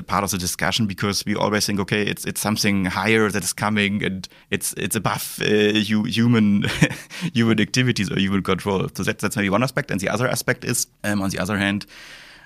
part 0.08 0.24
of 0.24 0.32
the 0.32 0.38
discussion 0.38 0.88
because 0.88 1.26
we 1.26 1.36
always 1.36 1.66
think, 1.66 1.80
okay, 1.80 2.02
it's 2.02 2.26
it's 2.26 2.42
something 2.42 2.86
higher 2.86 3.30
that 3.30 3.44
is 3.44 3.54
coming 3.54 4.04
and 4.04 4.28
it's 4.50 4.74
it's 4.74 4.96
above 4.96 5.40
uh, 5.42 5.74
human 6.10 6.66
human 7.34 7.60
activities 7.60 8.12
or 8.12 8.20
human 8.20 8.44
control. 8.44 8.90
So 8.94 9.04
that's 9.04 9.22
that's 9.22 9.38
maybe 9.38 9.50
one 9.50 9.64
aspect, 9.64 9.92
and 9.92 10.00
the 10.00 10.10
other 10.10 10.28
aspect 10.28 10.66
is, 10.66 10.88
um, 11.04 11.22
on 11.22 11.30
the 11.30 11.40
other 11.40 11.58
hand. 11.58 11.86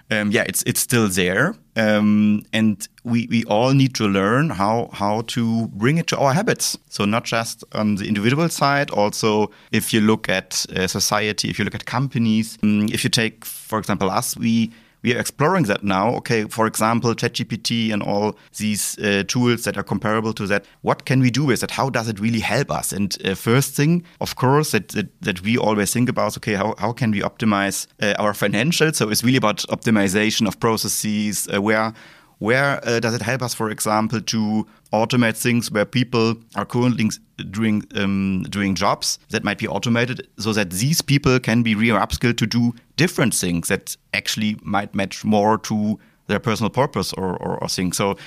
Um, 0.10 0.30
yeah, 0.30 0.44
it's 0.46 0.62
it's 0.64 0.82
still 0.82 1.08
there, 1.08 1.56
um, 1.78 2.44
and 2.52 2.86
we 3.06 3.28
we 3.30 3.46
all 3.46 3.74
need 3.74 3.96
to 3.96 4.08
learn 4.08 4.50
how 4.50 4.90
how 4.92 5.22
to 5.28 5.68
bring 5.70 5.98
it 5.98 6.08
to 6.08 6.18
our 6.18 6.34
habits. 6.34 6.78
So 6.90 7.06
not 7.06 7.24
just 7.24 7.64
on 7.72 7.96
the 7.96 8.06
individual 8.06 8.50
side, 8.50 8.92
also 8.92 9.52
if 9.72 9.94
you 9.94 10.02
look 10.02 10.28
at 10.28 10.66
uh, 10.76 10.88
society, 10.88 11.50
if 11.50 11.58
you 11.58 11.64
look 11.64 11.76
at 11.76 11.86
companies, 11.86 12.58
um, 12.62 12.90
if 12.92 13.06
you 13.06 13.10
take, 13.10 13.46
for 13.46 13.80
example, 13.80 14.12
us, 14.12 14.36
we 14.36 14.72
we 15.04 15.16
are 15.16 15.20
exploring 15.20 15.66
that 15.66 15.84
now. 15.84 16.16
Okay, 16.16 16.46
for 16.46 16.68
example, 16.68 17.14
ChatGPT 17.16 17.92
and 17.92 18.04
all 18.04 18.36
these 18.58 18.98
uh, 19.00 19.24
tools 19.28 19.64
that 19.64 19.78
are 19.78 19.84
comparable 19.84 20.34
to 20.34 20.48
that. 20.48 20.66
What 20.82 21.06
can 21.06 21.22
we 21.22 21.32
do 21.32 21.46
with 21.46 21.64
it? 21.64 21.72
How 21.72 21.90
does 21.90 22.08
it 22.08 22.20
really 22.20 22.40
help 22.40 22.72
us? 22.72 22.92
And 22.92 23.16
uh, 23.26 23.36
first 23.36 23.76
thing, 23.76 24.04
of 24.20 24.36
course, 24.36 24.72
that, 24.72 24.90
that, 24.90 25.22
that 25.22 25.42
we 25.42 25.58
always 25.58 25.94
think 25.94 26.10
about. 26.10 26.38
Okay, 26.38 26.54
how 26.54 26.76
how 26.78 26.94
can 26.94 27.12
we 27.12 27.22
optimize 27.22 27.88
uh, 28.02 28.14
our 28.20 28.34
financials? 28.34 28.96
So 28.96 29.10
it's 29.10 29.24
really 29.24 29.38
about 29.38 29.58
optimization 29.70 30.48
of 30.48 30.60
processes. 30.60 31.48
Where 31.52 31.94
where 32.42 32.80
uh, 32.88 33.00
does 33.00 33.14
it 33.14 33.22
help 33.22 33.44
us, 33.44 33.54
for 33.54 33.70
example, 33.70 34.20
to 34.20 34.66
automate 34.92 35.38
things 35.38 35.72
where 35.72 35.86
people 35.86 36.36
are 36.56 36.66
currently 36.66 37.08
doing 37.52 37.84
um, 37.96 38.44
doing 38.50 38.74
jobs 38.74 39.20
that 39.30 39.44
might 39.44 39.60
be 39.60 39.68
automated, 39.68 40.28
so 40.40 40.52
that 40.52 40.72
these 40.72 41.04
people 41.04 41.40
can 41.40 41.62
be 41.62 41.76
re-upskilled 41.76 42.38
to 42.38 42.48
do 42.48 42.74
different 42.96 43.36
things 43.36 43.68
that 43.68 43.96
actually 44.14 44.58
might 44.64 44.96
match 44.96 45.24
more 45.24 45.60
to 45.60 46.00
their 46.26 46.40
personal 46.40 46.72
purpose 46.72 47.14
or, 47.14 47.38
or, 47.38 47.58
or 47.62 47.70
things. 47.70 47.98
So. 47.98 48.18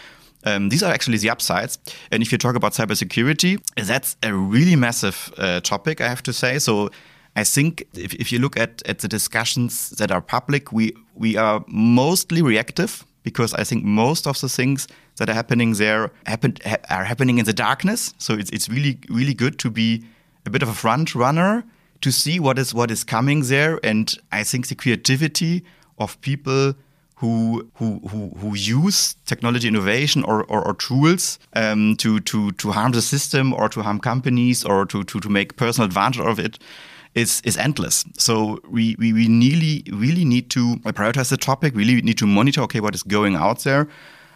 Um, 0.47 0.69
these 0.69 0.83
are 0.83 0.93
actually 0.93 1.17
the 1.17 1.31
upsides. 1.31 1.79
And 2.11 2.23
if 2.23 2.31
you 2.31 2.37
talk 2.37 2.55
about 2.55 2.75
cybersecurity, 2.75 3.63
that's 3.87 4.15
a 4.23 4.35
really 4.35 4.77
massive 4.77 5.33
uh, 5.39 5.61
topic, 5.61 6.03
I 6.03 6.09
have 6.09 6.23
to 6.25 6.35
say. 6.35 6.59
So 6.59 6.91
I 7.35 7.45
think 7.45 7.83
if, 7.95 8.13
if 8.13 8.31
you 8.31 8.39
look 8.39 8.59
at, 8.59 8.83
at 8.87 8.99
the 8.99 9.09
discussions 9.09 9.89
that 9.97 10.11
are 10.13 10.21
public, 10.21 10.71
we, 10.71 10.93
we 11.15 11.39
are 11.39 11.65
mostly 11.67 12.43
reactive 12.43 13.07
because 13.25 13.53
I 13.55 13.65
think 13.65 13.83
most 13.83 14.27
of 14.29 14.41
the 14.41 14.49
things 14.49 14.87
that 15.17 15.29
are 15.29 15.35
happening 15.35 15.73
there 15.73 16.13
happen, 16.27 16.57
ha 16.65 16.77
are 16.89 17.05
happening 17.05 17.39
in 17.39 17.45
the 17.45 17.53
darkness. 17.53 18.15
So 18.19 18.35
it's 18.35 18.51
it's 18.51 18.69
really 18.69 18.99
really 19.09 19.35
good 19.35 19.59
to 19.59 19.71
be 19.71 20.05
a 20.47 20.51
bit 20.51 20.63
of 20.63 20.69
a 20.69 20.75
front 20.75 21.15
runner 21.15 21.65
to 22.01 22.13
see 22.13 22.39
what 22.39 22.59
is 22.59 22.73
what 22.73 22.91
is 22.91 23.03
coming 23.03 23.43
there. 23.49 23.81
And 23.83 24.17
I 24.31 24.45
think 24.45 24.69
the 24.69 24.77
creativity 24.77 25.65
of 25.99 26.21
people 26.21 26.75
who 27.17 27.69
who 27.75 28.01
who, 28.11 28.29
who 28.41 28.55
use 28.55 29.17
technology 29.25 29.69
innovation 29.69 30.23
or, 30.25 30.45
or, 30.45 30.67
or 30.67 30.75
tools 30.75 31.39
um, 31.55 31.97
to 31.97 32.21
to 32.21 32.53
to 32.53 32.73
harm 32.73 32.93
the 32.93 33.03
system 33.03 33.55
or 33.55 33.69
to 33.69 33.83
harm 33.83 33.99
companies 34.01 34.65
or 34.65 34.87
to 34.87 35.03
to, 35.05 35.21
to 35.21 35.29
make 35.29 35.57
personal 35.57 35.87
advantage 35.87 36.21
of 36.21 36.39
it 36.39 36.59
is 37.15 37.41
is 37.45 37.57
endless. 37.57 38.05
So 38.19 38.61
we, 38.69 38.97
we, 38.99 39.13
we 39.13 39.29
really 39.29 39.85
really 39.93 40.25
need 40.25 40.51
to 40.51 40.77
prioritize 40.85 41.31
the 41.31 41.37
topic. 41.37 41.75
Really 41.75 42.03
need 42.03 42.19
to 42.19 42.27
monitor 42.27 42.63
okay 42.63 42.81
what 42.81 42.95
is 42.95 43.03
going 43.03 43.37
out 43.37 43.61
there, 43.61 43.89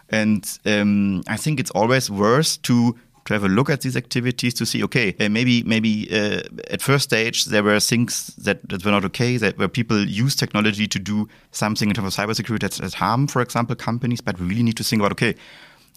and 0.08 0.58
um, 0.64 1.22
I 1.28 1.36
think 1.36 1.60
it's 1.60 1.70
always 1.72 2.10
worth 2.10 2.62
to 2.62 2.96
to 3.28 3.34
have 3.34 3.44
a 3.44 3.48
look 3.48 3.68
at 3.68 3.82
these 3.82 3.96
activities 3.96 4.54
to 4.54 4.64
see 4.64 4.82
okay 4.82 5.14
uh, 5.20 5.28
maybe 5.28 5.62
maybe 5.64 6.08
uh, 6.10 6.40
at 6.70 6.80
first 6.80 7.04
stage 7.04 7.44
there 7.44 7.62
were 7.62 7.78
things 7.78 8.28
that, 8.36 8.66
that 8.68 8.82
were 8.84 8.90
not 8.90 9.04
okay 9.04 9.36
that 9.36 9.58
where 9.58 9.68
people 9.68 10.02
use 10.02 10.34
technology 10.34 10.86
to 10.86 10.98
do 10.98 11.28
something 11.52 11.90
in 11.90 11.94
terms 11.94 12.18
of 12.18 12.26
cybersecurity 12.26 12.60
that's, 12.60 12.78
that 12.78 12.94
harm 12.94 13.26
for 13.26 13.42
example 13.42 13.76
companies 13.76 14.22
but 14.22 14.40
we 14.40 14.46
really 14.46 14.62
need 14.62 14.78
to 14.78 14.82
think 14.82 15.00
about 15.00 15.12
okay 15.12 15.34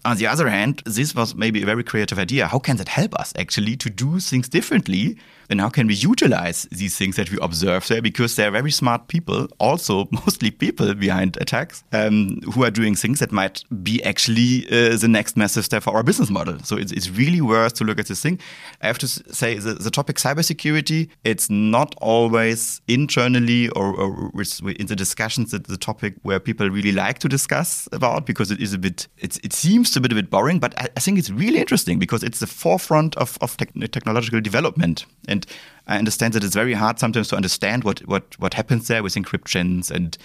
on 0.04 0.16
the 0.16 0.26
other 0.26 0.48
hand, 0.48 0.82
this 0.84 1.14
was 1.14 1.34
maybe 1.34 1.62
a 1.62 1.66
very 1.66 1.84
creative 1.84 2.18
idea. 2.18 2.46
How 2.46 2.58
can 2.58 2.76
that 2.76 2.88
help 2.88 3.14
us 3.14 3.32
actually 3.38 3.76
to 3.76 3.90
do 3.90 4.18
things 4.18 4.48
differently? 4.48 5.16
And 5.48 5.60
how 5.60 5.68
can 5.68 5.86
we 5.86 5.94
utilize 5.94 6.66
these 6.72 6.96
things 6.96 7.16
that 7.16 7.30
we 7.30 7.38
observe 7.42 7.86
there? 7.86 8.00
Because 8.00 8.36
there 8.36 8.48
are 8.48 8.50
very 8.50 8.70
smart 8.70 9.08
people, 9.08 9.48
also 9.58 10.08
mostly 10.10 10.50
people 10.50 10.94
behind 10.94 11.36
attacks, 11.40 11.84
um, 11.92 12.40
who 12.52 12.64
are 12.64 12.70
doing 12.70 12.94
things 12.94 13.20
that 13.20 13.32
might 13.32 13.62
be 13.82 14.02
actually 14.02 14.66
uh, 14.70 14.96
the 14.96 15.08
next 15.08 15.36
massive 15.36 15.64
step 15.64 15.82
for 15.82 15.94
our 15.94 16.02
business 16.02 16.30
model. 16.30 16.58
So 16.60 16.76
it's, 16.76 16.90
it's 16.90 17.10
really 17.10 17.40
worth 17.40 17.74
to 17.74 17.84
look 17.84 17.98
at 17.98 18.06
this 18.06 18.22
thing. 18.22 18.40
I 18.80 18.86
have 18.86 18.98
to 18.98 19.06
say 19.06 19.58
the, 19.58 19.74
the 19.74 19.90
topic 19.90 20.16
cybersecurity, 20.16 21.10
it's 21.22 21.50
not 21.50 21.94
always 22.00 22.80
internally 22.88 23.68
or, 23.70 23.94
or 23.94 24.32
in 24.78 24.86
the 24.86 24.96
discussions 24.96 25.50
that 25.50 25.66
the 25.66 25.76
topic 25.76 26.14
where 26.22 26.40
people 26.40 26.68
really 26.70 26.92
like 26.92 27.18
to 27.20 27.28
discuss 27.28 27.88
about 27.92 28.26
because 28.26 28.50
it 28.50 28.60
is 28.60 28.72
a 28.72 28.78
bit, 28.78 29.06
it 29.18 29.52
seems 29.52 29.91
a 29.96 30.00
bit 30.00 30.12
a 30.12 30.14
bit 30.14 30.30
boring, 30.30 30.58
but 30.58 30.78
I, 30.78 30.88
I, 30.96 31.00
think 31.00 31.18
it's 31.18 31.30
really 31.30 31.58
interesting 31.58 31.98
because 31.98 32.22
it's 32.22 32.40
the 32.40 32.46
forefront 32.46 33.16
of, 33.16 33.38
of 33.40 33.56
te 33.56 33.66
technological 33.88 34.40
development. 34.40 35.06
And 35.28 35.46
I 35.86 35.98
understand 35.98 36.34
that 36.34 36.44
it's 36.44 36.54
very 36.54 36.74
hard 36.74 36.98
sometimes 36.98 37.28
to 37.28 37.36
understand 37.36 37.84
what, 37.84 38.00
what, 38.00 38.38
what 38.38 38.54
happens 38.54 38.88
there 38.88 39.02
with 39.02 39.14
encryptions 39.14 39.90
and 39.90 40.16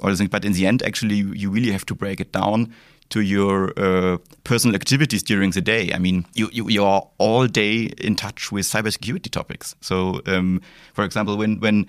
all 0.00 0.08
those 0.08 0.18
things. 0.18 0.30
But 0.30 0.44
in 0.44 0.52
the 0.52 0.66
end, 0.66 0.82
actually, 0.82 1.16
you 1.16 1.50
really 1.50 1.72
have 1.72 1.86
to 1.86 1.94
break 1.94 2.20
it 2.20 2.32
down 2.32 2.72
to 3.10 3.20
your 3.20 3.78
uh, 3.78 4.16
personal 4.44 4.74
activities 4.74 5.22
during 5.22 5.50
the 5.50 5.60
day. 5.60 5.92
I 5.92 5.98
mean, 5.98 6.24
you, 6.32 6.48
you, 6.50 6.68
you 6.70 6.84
are 6.84 7.06
all 7.18 7.46
day 7.46 7.92
in 7.98 8.16
touch 8.16 8.50
with 8.50 8.64
cybersecurity 8.64 9.30
topics. 9.30 9.76
So, 9.82 10.22
um, 10.26 10.62
for 10.94 11.04
example, 11.04 11.36
when 11.36 11.60
when 11.60 11.86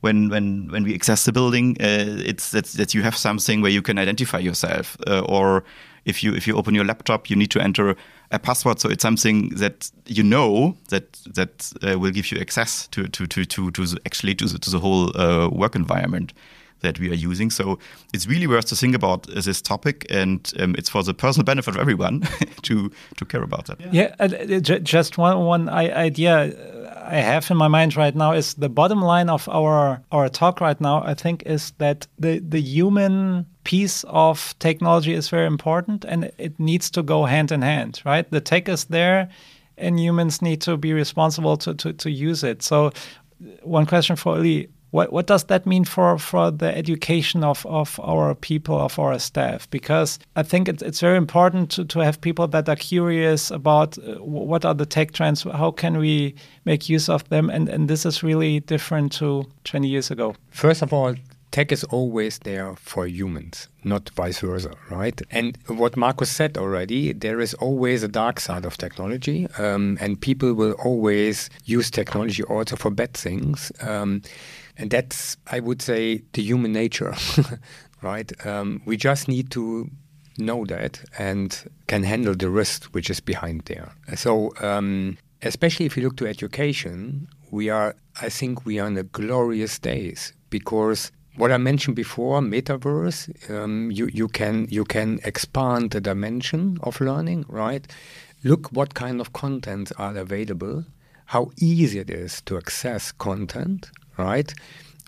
when 0.00 0.28
when 0.28 0.68
when 0.70 0.82
we 0.84 0.94
access 0.94 1.24
the 1.24 1.32
building, 1.32 1.76
uh, 1.80 2.20
it's 2.26 2.50
that 2.50 2.66
that 2.76 2.92
you 2.92 3.02
have 3.02 3.16
something 3.16 3.62
where 3.62 3.70
you 3.70 3.82
can 3.82 3.98
identify 3.98 4.38
yourself, 4.38 4.96
uh, 5.06 5.20
or 5.20 5.64
if 6.04 6.22
you 6.22 6.34
if 6.34 6.46
you 6.46 6.56
open 6.56 6.74
your 6.74 6.84
laptop, 6.84 7.30
you 7.30 7.36
need 7.36 7.50
to 7.50 7.62
enter 7.62 7.96
a 8.30 8.38
password. 8.38 8.80
So 8.80 8.88
it's 8.88 9.02
something 9.02 9.50
that 9.50 9.90
you 10.06 10.22
know 10.22 10.76
that 10.88 11.12
that 11.34 11.72
uh, 11.82 11.98
will 11.98 12.12
give 12.12 12.30
you 12.32 12.40
access 12.40 12.88
to 12.88 13.08
to 13.08 13.26
to 13.26 13.44
to, 13.44 13.70
to 13.70 13.86
the, 13.86 14.00
actually 14.06 14.34
to 14.36 14.46
the, 14.46 14.58
to 14.58 14.70
the 14.70 14.78
whole 14.78 15.16
uh, 15.16 15.48
work 15.48 15.74
environment 15.74 16.32
that 16.80 16.98
we 17.00 17.10
are 17.10 17.14
using. 17.14 17.50
So 17.50 17.78
it's 18.12 18.26
really 18.26 18.46
worth 18.46 18.66
to 18.66 18.76
think 18.76 18.94
about 18.94 19.26
this 19.26 19.60
topic, 19.60 20.06
and 20.10 20.52
um, 20.60 20.74
it's 20.78 20.88
for 20.88 21.02
the 21.02 21.14
personal 21.14 21.44
benefit 21.44 21.74
of 21.74 21.80
everyone 21.80 22.20
to 22.62 22.90
to 23.16 23.24
care 23.24 23.42
about 23.42 23.66
that. 23.66 23.80
Yeah, 23.92 24.14
uh, 24.20 24.28
just 24.80 25.18
one 25.18 25.40
one 25.40 25.68
idea 25.68 26.52
I 27.06 27.16
have 27.16 27.50
in 27.50 27.56
my 27.56 27.68
mind 27.68 27.96
right 27.96 28.14
now 28.14 28.32
is 28.32 28.54
the 28.54 28.68
bottom 28.68 29.02
line 29.02 29.28
of 29.28 29.48
our 29.48 30.02
our 30.10 30.28
talk 30.28 30.60
right 30.60 30.80
now. 30.80 31.02
I 31.02 31.14
think 31.14 31.42
is 31.46 31.72
that 31.78 32.06
the 32.18 32.38
the 32.38 32.60
human 32.60 33.46
piece 33.64 34.04
of 34.04 34.54
technology 34.58 35.12
is 35.12 35.28
very 35.28 35.46
important, 35.46 36.04
and 36.04 36.30
it 36.38 36.58
needs 36.60 36.90
to 36.90 37.02
go 37.02 37.24
hand 37.24 37.52
in 37.52 37.62
hand. 37.62 38.02
Right, 38.04 38.30
the 38.30 38.40
tech 38.40 38.68
is 38.68 38.84
there. 38.84 39.28
And 39.76 39.98
humans 39.98 40.40
need 40.40 40.60
to 40.60 40.76
be 40.76 40.92
responsible 40.92 41.56
to, 41.56 41.74
to, 41.74 41.92
to 41.94 42.08
use 42.08 42.44
it. 42.44 42.62
So, 42.62 42.92
one 43.64 43.86
question 43.86 44.14
for 44.14 44.36
Uli 44.36 44.68
what 44.94 45.12
what 45.12 45.26
does 45.26 45.44
that 45.44 45.66
mean 45.66 45.84
for 45.84 46.16
for 46.18 46.52
the 46.52 46.76
education 46.76 47.42
of 47.42 47.66
of 47.66 47.98
our 48.00 48.32
people 48.36 48.80
of 48.80 48.96
our 48.96 49.18
staff 49.18 49.68
because 49.70 50.20
i 50.36 50.42
think 50.42 50.68
it's, 50.68 50.82
it's 50.82 51.00
very 51.00 51.16
important 51.16 51.68
to, 51.68 51.84
to 51.84 51.98
have 51.98 52.20
people 52.20 52.46
that 52.46 52.68
are 52.68 52.76
curious 52.76 53.50
about 53.50 53.98
uh, 53.98 54.14
what 54.22 54.64
are 54.64 54.74
the 54.74 54.86
tech 54.86 55.10
trends 55.10 55.42
how 55.42 55.72
can 55.72 55.98
we 55.98 56.32
make 56.64 56.88
use 56.88 57.08
of 57.08 57.28
them 57.28 57.50
and 57.50 57.68
and 57.68 57.88
this 57.88 58.06
is 58.06 58.22
really 58.22 58.60
different 58.60 59.10
to 59.10 59.44
20 59.64 59.88
years 59.88 60.12
ago 60.12 60.32
first 60.50 60.80
of 60.80 60.92
all 60.92 61.12
tech 61.54 61.70
is 61.70 61.84
always 61.84 62.40
there 62.40 62.74
for 62.74 63.06
humans, 63.06 63.68
not 63.84 64.10
vice 64.10 64.40
versa, 64.40 64.72
right? 64.90 65.22
And 65.30 65.56
what 65.68 65.96
Markus 65.96 66.28
said 66.28 66.58
already, 66.58 67.12
there 67.12 67.40
is 67.40 67.54
always 67.54 68.02
a 68.02 68.08
dark 68.08 68.40
side 68.40 68.64
of 68.64 68.76
technology, 68.76 69.46
um, 69.56 69.96
and 70.00 70.20
people 70.20 70.52
will 70.54 70.72
always 70.72 71.50
use 71.64 71.92
technology 71.92 72.42
also 72.42 72.74
for 72.74 72.90
bad 72.90 73.14
things. 73.14 73.70
Um, 73.82 74.22
and 74.76 74.90
that's, 74.90 75.36
I 75.46 75.60
would 75.60 75.80
say, 75.80 76.22
the 76.32 76.42
human 76.42 76.72
nature, 76.72 77.14
right? 78.02 78.32
Um, 78.44 78.82
we 78.84 78.96
just 78.96 79.28
need 79.28 79.52
to 79.52 79.88
know 80.36 80.64
that 80.64 81.04
and 81.20 81.70
can 81.86 82.02
handle 82.02 82.34
the 82.34 82.50
risk 82.50 82.86
which 82.86 83.08
is 83.08 83.20
behind 83.20 83.62
there. 83.66 83.92
So, 84.16 84.52
um, 84.60 85.18
especially 85.42 85.86
if 85.86 85.96
you 85.96 86.02
look 86.02 86.16
to 86.16 86.26
education, 86.26 87.28
we 87.52 87.70
are, 87.70 87.94
I 88.20 88.28
think, 88.28 88.66
we 88.66 88.80
are 88.80 88.88
in 88.88 88.94
the 88.94 89.04
glorious 89.04 89.78
days 89.78 90.32
because 90.50 91.12
what 91.36 91.50
I 91.50 91.58
mentioned 91.58 91.96
before, 91.96 92.40
metaverse, 92.40 93.50
um, 93.50 93.90
you 93.90 94.06
you 94.06 94.28
can 94.28 94.66
you 94.70 94.84
can 94.84 95.20
expand 95.24 95.90
the 95.90 96.00
dimension 96.00 96.78
of 96.82 97.00
learning, 97.00 97.44
right? 97.48 97.86
Look 98.44 98.68
what 98.68 98.94
kind 98.94 99.20
of 99.20 99.32
contents 99.32 99.92
are 99.92 100.16
available, 100.16 100.84
how 101.26 101.50
easy 101.58 101.98
it 101.98 102.10
is 102.10 102.42
to 102.42 102.56
access 102.56 103.12
content, 103.12 103.90
right? 104.16 104.52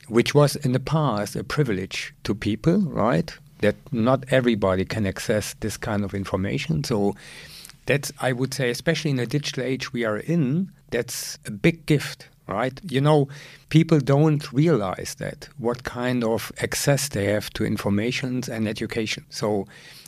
Which 0.09 0.35
was 0.35 0.57
in 0.57 0.73
the 0.73 0.81
past 0.81 1.37
a 1.37 1.45
privilege 1.45 2.15
to 2.25 2.35
people, 2.35 2.81
right? 2.81 3.33
That 3.61 3.77
not 3.93 4.25
everybody 4.31 4.85
can 4.85 5.07
access 5.07 5.55
this 5.61 5.77
kind 5.77 6.05
of 6.05 6.15
information. 6.15 6.85
So 6.85 7.15
that's, 7.87 8.13
I 8.21 8.33
would 8.33 8.53
say, 8.53 8.71
especially 8.71 9.13
in 9.13 9.17
the 9.17 9.27
digital 9.27 9.65
age 9.65 9.93
we 9.93 10.05
are 10.05 10.19
in, 10.19 10.71
that's 10.91 11.39
a 11.47 11.51
big 11.51 11.87
gift, 11.87 12.29
right? 12.47 12.81
You 12.89 13.01
know, 13.01 13.29
people 13.69 13.99
don't 13.99 14.53
realize 14.53 15.17
that 15.19 15.49
what 15.59 15.85
kind 15.85 16.25
of 16.25 16.53
access 16.59 17.09
they 17.09 17.25
have 17.27 17.51
to 17.55 17.65
information 17.65 18.43
and 18.51 18.69
education. 18.69 19.25
So, 19.31 19.67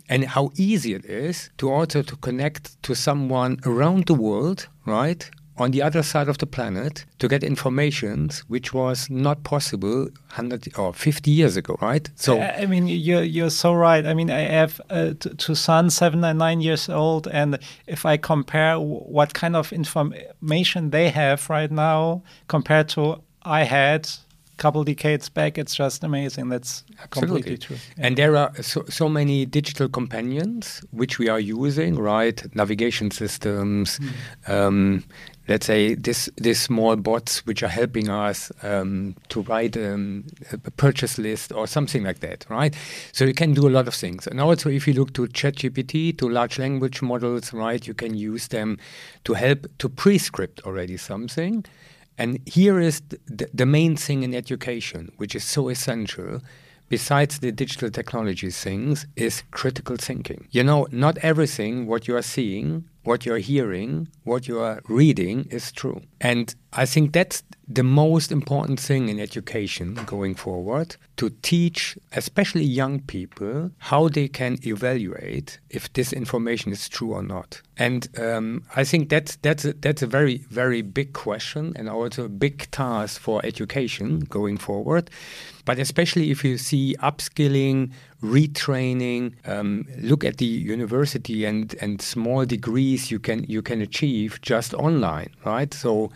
and 0.08 0.24
how 0.24 0.50
easy 0.56 0.94
it 0.94 1.04
is 1.04 1.50
to 1.58 1.70
also 1.70 2.02
to 2.02 2.16
connect 2.16 2.82
to 2.82 2.94
someone 2.94 3.58
around 3.66 4.06
the 4.06 4.14
world, 4.14 4.68
right? 4.86 5.28
On 5.58 5.72
the 5.72 5.82
other 5.82 6.02
side 6.02 6.28
of 6.28 6.38
the 6.38 6.46
planet 6.46 7.04
to 7.18 7.28
get 7.28 7.42
information 7.42 8.30
which 8.48 8.72
was 8.72 9.10
not 9.10 9.42
possible 9.44 10.04
100 10.04 10.78
or 10.78 10.92
50 10.92 11.30
years 11.30 11.56
ago, 11.56 11.76
right? 11.80 12.08
So 12.16 12.40
I 12.40 12.66
mean, 12.66 12.86
you're 12.86 13.22
you're 13.22 13.50
so 13.50 13.74
right. 13.74 14.06
I 14.06 14.14
mean, 14.14 14.30
I 14.30 14.40
have 14.40 14.80
uh, 14.90 15.12
two 15.18 15.54
sons, 15.54 15.94
seven 15.94 16.24
and 16.24 16.38
nine 16.38 16.60
years 16.60 16.88
old, 16.88 17.26
and 17.28 17.58
if 17.86 18.06
I 18.06 18.16
compare 18.16 18.78
what 18.78 19.34
kind 19.34 19.56
of 19.56 19.72
information 19.72 20.90
they 20.90 21.10
have 21.10 21.48
right 21.50 21.70
now 21.70 22.22
compared 22.48 22.88
to 22.90 23.22
I 23.42 23.64
had 23.64 24.08
couple 24.58 24.84
decades 24.84 25.30
back. 25.30 25.56
It's 25.56 25.74
just 25.74 26.04
amazing. 26.04 26.50
That's 26.50 26.84
Absolutely. 27.02 27.42
completely 27.42 27.58
true. 27.58 27.76
And 27.96 28.16
there 28.16 28.36
are 28.36 28.52
so, 28.60 28.84
so 28.88 29.08
many 29.08 29.46
digital 29.46 29.88
companions 29.88 30.84
which 30.90 31.18
we 31.18 31.28
are 31.28 31.40
using, 31.40 31.96
right? 31.96 32.44
Navigation 32.54 33.10
systems, 33.10 33.98
mm. 33.98 34.52
um, 34.52 35.04
let's 35.48 35.66
say 35.66 35.94
this 35.94 36.28
these 36.36 36.60
small 36.60 36.96
bots 36.96 37.44
which 37.46 37.62
are 37.62 37.68
helping 37.68 38.08
us 38.08 38.52
um, 38.62 39.16
to 39.30 39.40
write 39.42 39.76
um, 39.76 40.24
a 40.52 40.70
purchase 40.70 41.18
list 41.18 41.52
or 41.52 41.66
something 41.66 42.04
like 42.04 42.20
that, 42.20 42.44
right? 42.48 42.76
So 43.12 43.24
you 43.24 43.34
can 43.34 43.54
do 43.54 43.66
a 43.66 43.70
lot 43.70 43.88
of 43.88 43.94
things. 43.94 44.26
And 44.26 44.40
also, 44.40 44.68
if 44.68 44.86
you 44.86 44.94
look 44.94 45.14
to 45.14 45.22
ChatGPT, 45.26 46.16
to 46.18 46.28
large 46.28 46.58
language 46.58 47.02
models, 47.02 47.52
right, 47.52 47.84
you 47.86 47.94
can 47.94 48.14
use 48.14 48.48
them 48.48 48.78
to 49.24 49.34
help 49.34 49.66
to 49.78 49.88
prescript 49.88 50.60
already 50.64 50.96
something. 50.96 51.64
And 52.18 52.40
here 52.46 52.80
is 52.80 53.00
the, 53.26 53.48
the 53.54 53.66
main 53.66 53.96
thing 53.96 54.24
in 54.24 54.34
education, 54.34 55.12
which 55.16 55.34
is 55.34 55.44
so 55.44 55.68
essential 55.68 56.40
besides 56.88 57.40
the 57.40 57.52
digital 57.52 57.90
technology 57.90 58.50
things, 58.50 59.06
is 59.16 59.42
critical 59.50 59.96
thinking. 59.96 60.48
You 60.50 60.64
know, 60.64 60.86
not 60.90 61.18
everything 61.18 61.86
what 61.86 62.08
you 62.08 62.16
are 62.16 62.22
seeing 62.22 62.84
what 63.08 63.24
you're 63.24 63.38
hearing, 63.38 64.06
what 64.24 64.46
you 64.46 64.60
are 64.60 64.82
reading 64.86 65.48
is 65.50 65.72
true. 65.72 66.02
And 66.20 66.54
I 66.72 66.84
think 66.84 67.12
that's 67.12 67.42
the 67.68 67.82
most 67.82 68.32
important 68.32 68.80
thing 68.80 69.08
in 69.08 69.20
education 69.20 69.94
going 70.06 70.34
forward 70.34 70.96
to 71.18 71.30
teach, 71.42 71.98
especially 72.12 72.64
young 72.64 73.00
people, 73.00 73.70
how 73.78 74.08
they 74.08 74.26
can 74.26 74.58
evaluate 74.66 75.58
if 75.68 75.92
this 75.92 76.12
information 76.12 76.72
is 76.72 76.88
true 76.88 77.12
or 77.12 77.22
not. 77.22 77.60
And 77.76 78.08
um, 78.18 78.64
I 78.74 78.84
think 78.84 79.10
that's 79.10 79.36
that's 79.36 79.64
a, 79.64 79.74
that's 79.74 80.02
a 80.02 80.06
very 80.06 80.38
very 80.50 80.82
big 80.82 81.12
question 81.12 81.74
and 81.76 81.88
also 81.88 82.24
a 82.24 82.28
big 82.28 82.70
task 82.70 83.20
for 83.20 83.44
education 83.44 84.20
going 84.20 84.56
forward. 84.56 85.10
But 85.64 85.78
especially 85.78 86.30
if 86.30 86.44
you 86.44 86.56
see 86.56 86.96
upskilling, 87.00 87.92
retraining, 88.22 89.34
um, 89.46 89.86
look 89.98 90.24
at 90.24 90.38
the 90.38 90.46
university 90.46 91.44
and, 91.44 91.74
and 91.82 92.00
small 92.00 92.46
degrees 92.46 93.10
you 93.10 93.18
can 93.18 93.44
you 93.44 93.60
can 93.60 93.82
achieve 93.82 94.40
just 94.40 94.72
online, 94.72 95.28
right? 95.44 95.72
So 95.74 96.07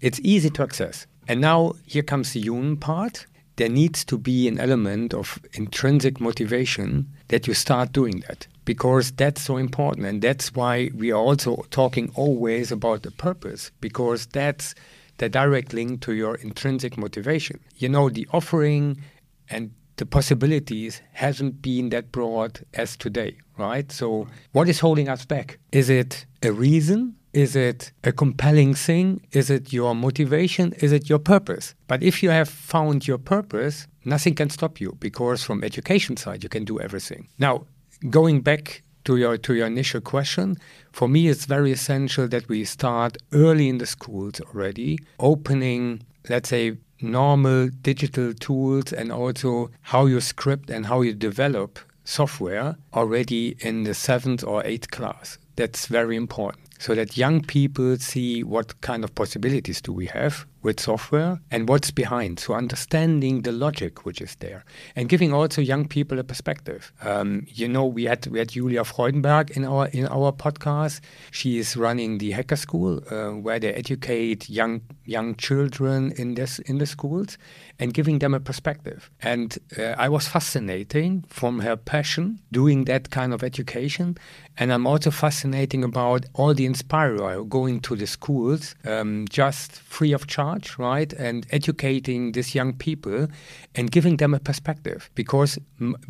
it's 0.00 0.20
easy 0.20 0.50
to 0.50 0.62
access. 0.62 1.06
And 1.26 1.40
now 1.40 1.74
here 1.84 2.02
comes 2.02 2.32
the 2.32 2.40
human 2.40 2.76
part. 2.76 3.26
There 3.56 3.68
needs 3.68 4.04
to 4.04 4.16
be 4.16 4.46
an 4.48 4.58
element 4.60 5.12
of 5.12 5.38
intrinsic 5.52 6.20
motivation 6.20 7.08
that 7.28 7.46
you 7.46 7.54
start 7.54 7.92
doing 7.92 8.22
that 8.28 8.46
because 8.64 9.10
that's 9.12 9.42
so 9.42 9.56
important. 9.56 10.06
And 10.06 10.22
that's 10.22 10.54
why 10.54 10.90
we 10.94 11.10
are 11.10 11.20
also 11.20 11.66
talking 11.70 12.12
always 12.14 12.70
about 12.70 13.02
the 13.02 13.10
purpose 13.10 13.72
because 13.80 14.26
that's 14.26 14.74
the 15.18 15.28
direct 15.28 15.72
link 15.72 16.00
to 16.02 16.12
your 16.14 16.36
intrinsic 16.36 16.96
motivation. 16.96 17.60
You 17.76 17.88
know, 17.88 18.08
the 18.08 18.28
offering 18.32 19.02
and 19.50 19.72
the 19.96 20.06
possibilities 20.06 21.02
hasn't 21.12 21.60
been 21.60 21.88
that 21.90 22.12
broad 22.12 22.60
as 22.74 22.96
today, 22.96 23.36
right? 23.58 23.90
So, 23.90 24.28
what 24.52 24.68
is 24.68 24.78
holding 24.80 25.08
us 25.08 25.24
back? 25.24 25.58
Is 25.72 25.90
it 25.90 26.24
a 26.42 26.52
reason? 26.52 27.16
Is 27.38 27.54
it 27.54 27.92
a 28.02 28.10
compelling 28.10 28.74
thing? 28.74 29.20
Is 29.30 29.48
it 29.48 29.72
your 29.72 29.94
motivation? 29.94 30.72
Is 30.80 30.90
it 30.90 31.08
your 31.08 31.20
purpose? 31.20 31.72
But 31.86 32.02
if 32.02 32.20
you 32.20 32.30
have 32.30 32.48
found 32.48 33.06
your 33.06 33.18
purpose, 33.18 33.86
nothing 34.04 34.34
can 34.34 34.50
stop 34.50 34.80
you 34.80 34.96
because 34.98 35.44
from 35.44 35.62
education 35.62 36.16
side 36.16 36.42
you 36.42 36.48
can 36.48 36.64
do 36.64 36.80
everything. 36.80 37.28
Now, 37.38 37.64
going 38.10 38.40
back 38.40 38.82
to 39.04 39.18
your 39.18 39.36
to 39.38 39.54
your 39.54 39.68
initial 39.68 40.00
question, 40.00 40.56
for 40.90 41.06
me 41.06 41.28
it's 41.28 41.44
very 41.44 41.70
essential 41.70 42.26
that 42.26 42.48
we 42.48 42.64
start 42.64 43.18
early 43.32 43.68
in 43.68 43.78
the 43.78 43.86
schools 43.86 44.40
already, 44.40 44.98
opening 45.20 46.02
let's 46.28 46.48
say 46.48 46.76
normal 47.00 47.68
digital 47.82 48.34
tools 48.34 48.92
and 48.92 49.12
also 49.12 49.70
how 49.82 50.06
you 50.06 50.20
script 50.20 50.70
and 50.70 50.86
how 50.86 51.02
you 51.02 51.14
develop 51.14 51.78
software 52.02 52.74
already 52.94 53.56
in 53.60 53.84
the 53.84 53.94
seventh 53.94 54.42
or 54.42 54.66
eighth 54.66 54.90
class. 54.90 55.38
That's 55.54 55.86
very 55.86 56.16
important 56.16 56.67
so 56.78 56.94
that 56.94 57.16
young 57.16 57.42
people 57.42 57.96
see 57.96 58.42
what 58.42 58.80
kind 58.80 59.04
of 59.04 59.14
possibilities 59.14 59.80
do 59.80 59.92
we 59.92 60.06
have 60.06 60.46
with 60.62 60.80
software 60.80 61.40
and 61.50 61.68
what's 61.68 61.90
behind. 61.90 62.40
So 62.40 62.54
understanding 62.54 63.42
the 63.42 63.52
logic 63.52 64.04
which 64.04 64.20
is 64.20 64.34
there 64.36 64.64
and 64.96 65.08
giving 65.08 65.32
also 65.32 65.60
young 65.60 65.86
people 65.86 66.18
a 66.18 66.24
perspective. 66.24 66.92
Um, 67.02 67.46
you 67.48 67.68
know, 67.68 67.84
we 67.84 68.04
had 68.04 68.26
we 68.26 68.38
had 68.38 68.48
Julia 68.48 68.84
Freudenberg 68.84 69.50
in 69.50 69.64
our 69.64 69.86
in 69.88 70.06
our 70.08 70.32
podcast. 70.32 71.00
She 71.30 71.58
is 71.58 71.76
running 71.76 72.18
the 72.18 72.32
Hacker 72.32 72.56
School 72.56 73.02
uh, 73.10 73.30
where 73.30 73.58
they 73.58 73.72
educate 73.72 74.48
young 74.48 74.80
young 75.04 75.34
children 75.36 76.12
in 76.16 76.34
this 76.34 76.58
in 76.60 76.78
the 76.78 76.86
schools 76.86 77.38
and 77.78 77.94
giving 77.94 78.18
them 78.18 78.34
a 78.34 78.40
perspective. 78.40 79.10
And 79.22 79.56
uh, 79.78 79.94
I 79.96 80.08
was 80.08 80.26
fascinating 80.26 81.24
from 81.28 81.60
her 81.60 81.76
passion 81.76 82.40
doing 82.50 82.84
that 82.84 83.10
kind 83.10 83.32
of 83.32 83.42
education. 83.42 84.16
And 84.56 84.72
I'm 84.72 84.86
also 84.86 85.10
fascinating 85.10 85.84
about 85.84 86.26
all 86.34 86.54
the 86.54 86.66
inspirer 86.66 87.44
going 87.44 87.80
to 87.80 87.94
the 87.94 88.06
schools 88.06 88.74
um, 88.84 89.26
just 89.28 89.72
free 89.72 90.12
of 90.12 90.26
charge, 90.26 90.47
right? 90.78 91.12
And 91.12 91.46
educating 91.50 92.32
these 92.32 92.54
young 92.54 92.72
people 92.72 93.28
and 93.74 93.90
giving 93.90 94.16
them 94.16 94.34
a 94.34 94.40
perspective 94.40 95.10
because 95.14 95.58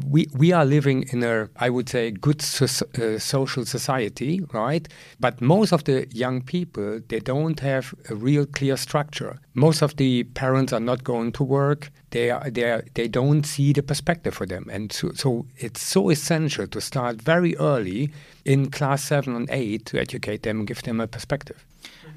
we, 0.07 0.27
we 0.35 0.53
are 0.53 0.65
living 0.65 1.05
in 1.13 1.23
a, 1.23 1.49
I 1.57 1.71
would 1.71 1.89
say, 1.89 2.11
good 2.11 2.41
so, 2.43 2.65
uh, 2.65 3.19
social 3.19 3.65
society, 3.65 4.41
right? 4.53 4.87
But 5.21 5.41
most 5.41 5.73
of 5.73 5.85
the 5.85 6.07
young 6.13 6.43
people, 6.43 7.01
they 7.09 7.21
don't 7.21 7.61
have 7.61 7.95
a 8.11 8.15
real 8.15 8.47
clear 8.47 8.77
structure. 8.77 9.39
Most 9.55 9.83
of 9.83 9.97
the 9.97 10.25
parents 10.25 10.73
are 10.73 10.81
not 10.81 11.05
going 11.05 11.33
to 11.33 11.45
work. 11.45 11.91
They 12.11 12.31
are, 12.31 12.51
they 12.51 12.71
are, 12.71 12.85
they 12.95 13.09
don't 13.09 13.45
see 13.45 13.73
the 13.73 13.83
perspective 13.83 14.35
for 14.35 14.47
them, 14.47 14.65
and 14.71 14.91
so, 14.91 15.13
so 15.15 15.47
it's 15.57 15.83
so 15.83 16.09
essential 16.09 16.67
to 16.67 16.81
start 16.81 17.21
very 17.21 17.55
early 17.59 18.11
in 18.47 18.71
class 18.71 19.05
seven 19.05 19.37
and 19.37 19.49
eight 19.51 19.85
to 19.87 20.01
educate 20.01 20.43
them 20.43 20.61
and 20.61 20.67
give 20.67 20.83
them 20.83 21.01
a 21.01 21.07
perspective. 21.07 21.67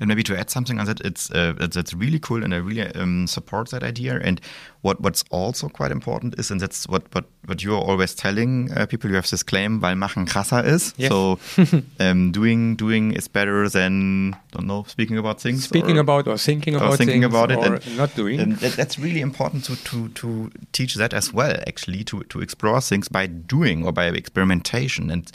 And 0.02 0.08
maybe 0.08 0.24
to 0.24 0.36
add 0.36 0.50
something 0.50 0.80
on 0.80 0.88
that, 0.88 1.00
it's 1.02 1.30
uh, 1.30 1.54
that's 1.60 1.94
really 1.94 2.18
cool, 2.18 2.44
and 2.44 2.56
I 2.56 2.58
really 2.58 2.88
um, 2.96 3.28
support 3.28 3.70
that 3.70 3.84
idea. 3.84 4.20
And 4.20 4.42
what 4.82 5.00
what's 5.00 5.24
also 5.30 5.70
quite 5.70 5.92
important 5.92 6.40
is, 6.40 6.50
and 6.50 6.60
that's 6.60 6.88
what 6.88 7.04
what 7.14 7.26
what 7.46 7.62
you're 7.62 7.80
always 7.80 8.16
telling 8.16 8.72
uh, 8.72 8.88
people. 8.88 9.12
You 9.12 9.18
have 9.18 9.30
this 9.30 9.44
claim, 9.44 9.80
weil 9.80 9.96
machen 9.96 10.26
krasser 10.26 10.66
is. 10.66 10.96
Yes. 10.98 11.12
So 11.12 11.38
um, 12.00 12.32
doing 12.32 12.76
doing 12.78 13.12
is 13.12 13.28
better 13.28 13.70
than 13.70 14.36
don't 14.52 14.66
know 14.66 14.86
speaking 14.88 15.20
about 15.20 15.40
things. 15.40 15.66
Speaking 15.66 15.98
or, 15.98 16.02
about 16.02 16.28
or 16.28 16.38
thinking 16.38 16.74
or 16.74 16.78
about 16.78 16.98
thinking 16.98 17.22
things 17.22 17.34
about 17.34 17.52
it, 17.52 17.60
or 17.60 17.76
and, 17.76 17.98
not 17.98 18.16
doing. 18.16 18.40
And 18.40 18.58
that, 18.58 18.74
that's 18.74 18.98
really 18.98 19.22
important 19.22 19.66
to 19.66 19.76
to 19.76 20.10
to 20.10 20.52
teach 20.72 20.96
that 20.96 21.14
as 21.14 21.32
well. 21.32 21.56
Actually, 21.68 22.04
to 22.06 22.24
to 22.24 22.42
explore 22.42 22.82
things 22.82 23.08
by 23.08 23.28
doing 23.28 23.86
or 23.86 23.92
by 23.92 24.06
experimentation 24.06 25.12
and 25.12 25.32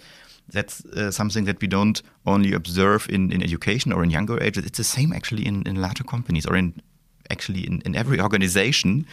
that's 0.52 0.84
uh, 0.86 1.10
something 1.10 1.44
that 1.44 1.60
we 1.60 1.66
don't 1.66 2.02
only 2.26 2.52
observe 2.52 3.08
in, 3.08 3.32
in 3.32 3.42
education 3.42 3.92
or 3.92 4.02
in 4.02 4.10
younger 4.10 4.42
ages. 4.42 4.64
It's 4.64 4.78
the 4.78 4.84
same 4.84 5.12
actually 5.12 5.46
in, 5.46 5.62
in 5.66 5.76
larger 5.76 6.04
companies 6.04 6.46
or 6.46 6.56
in 6.56 6.80
actually 7.30 7.66
in, 7.66 7.82
in 7.84 7.96
every 7.96 8.20
organization. 8.20 9.06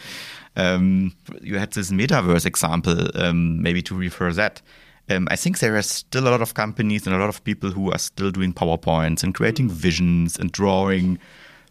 Um, 0.56 1.14
you 1.42 1.58
had 1.58 1.72
this 1.72 1.90
metaverse 1.90 2.46
example, 2.46 3.08
um, 3.16 3.60
maybe 3.60 3.82
to 3.82 3.94
refer 3.94 4.32
that. 4.32 4.62
Um, 5.10 5.28
I 5.30 5.36
think 5.36 5.58
there 5.58 5.76
are 5.76 5.82
still 5.82 6.28
a 6.28 6.30
lot 6.30 6.40
of 6.40 6.54
companies 6.54 7.06
and 7.06 7.14
a 7.14 7.18
lot 7.18 7.28
of 7.28 7.44
people 7.44 7.70
who 7.70 7.90
are 7.92 7.98
still 7.98 8.30
doing 8.30 8.54
PowerPoints 8.54 9.22
and 9.22 9.34
creating 9.34 9.68
visions 9.68 10.38
and 10.38 10.50
drawing 10.50 11.18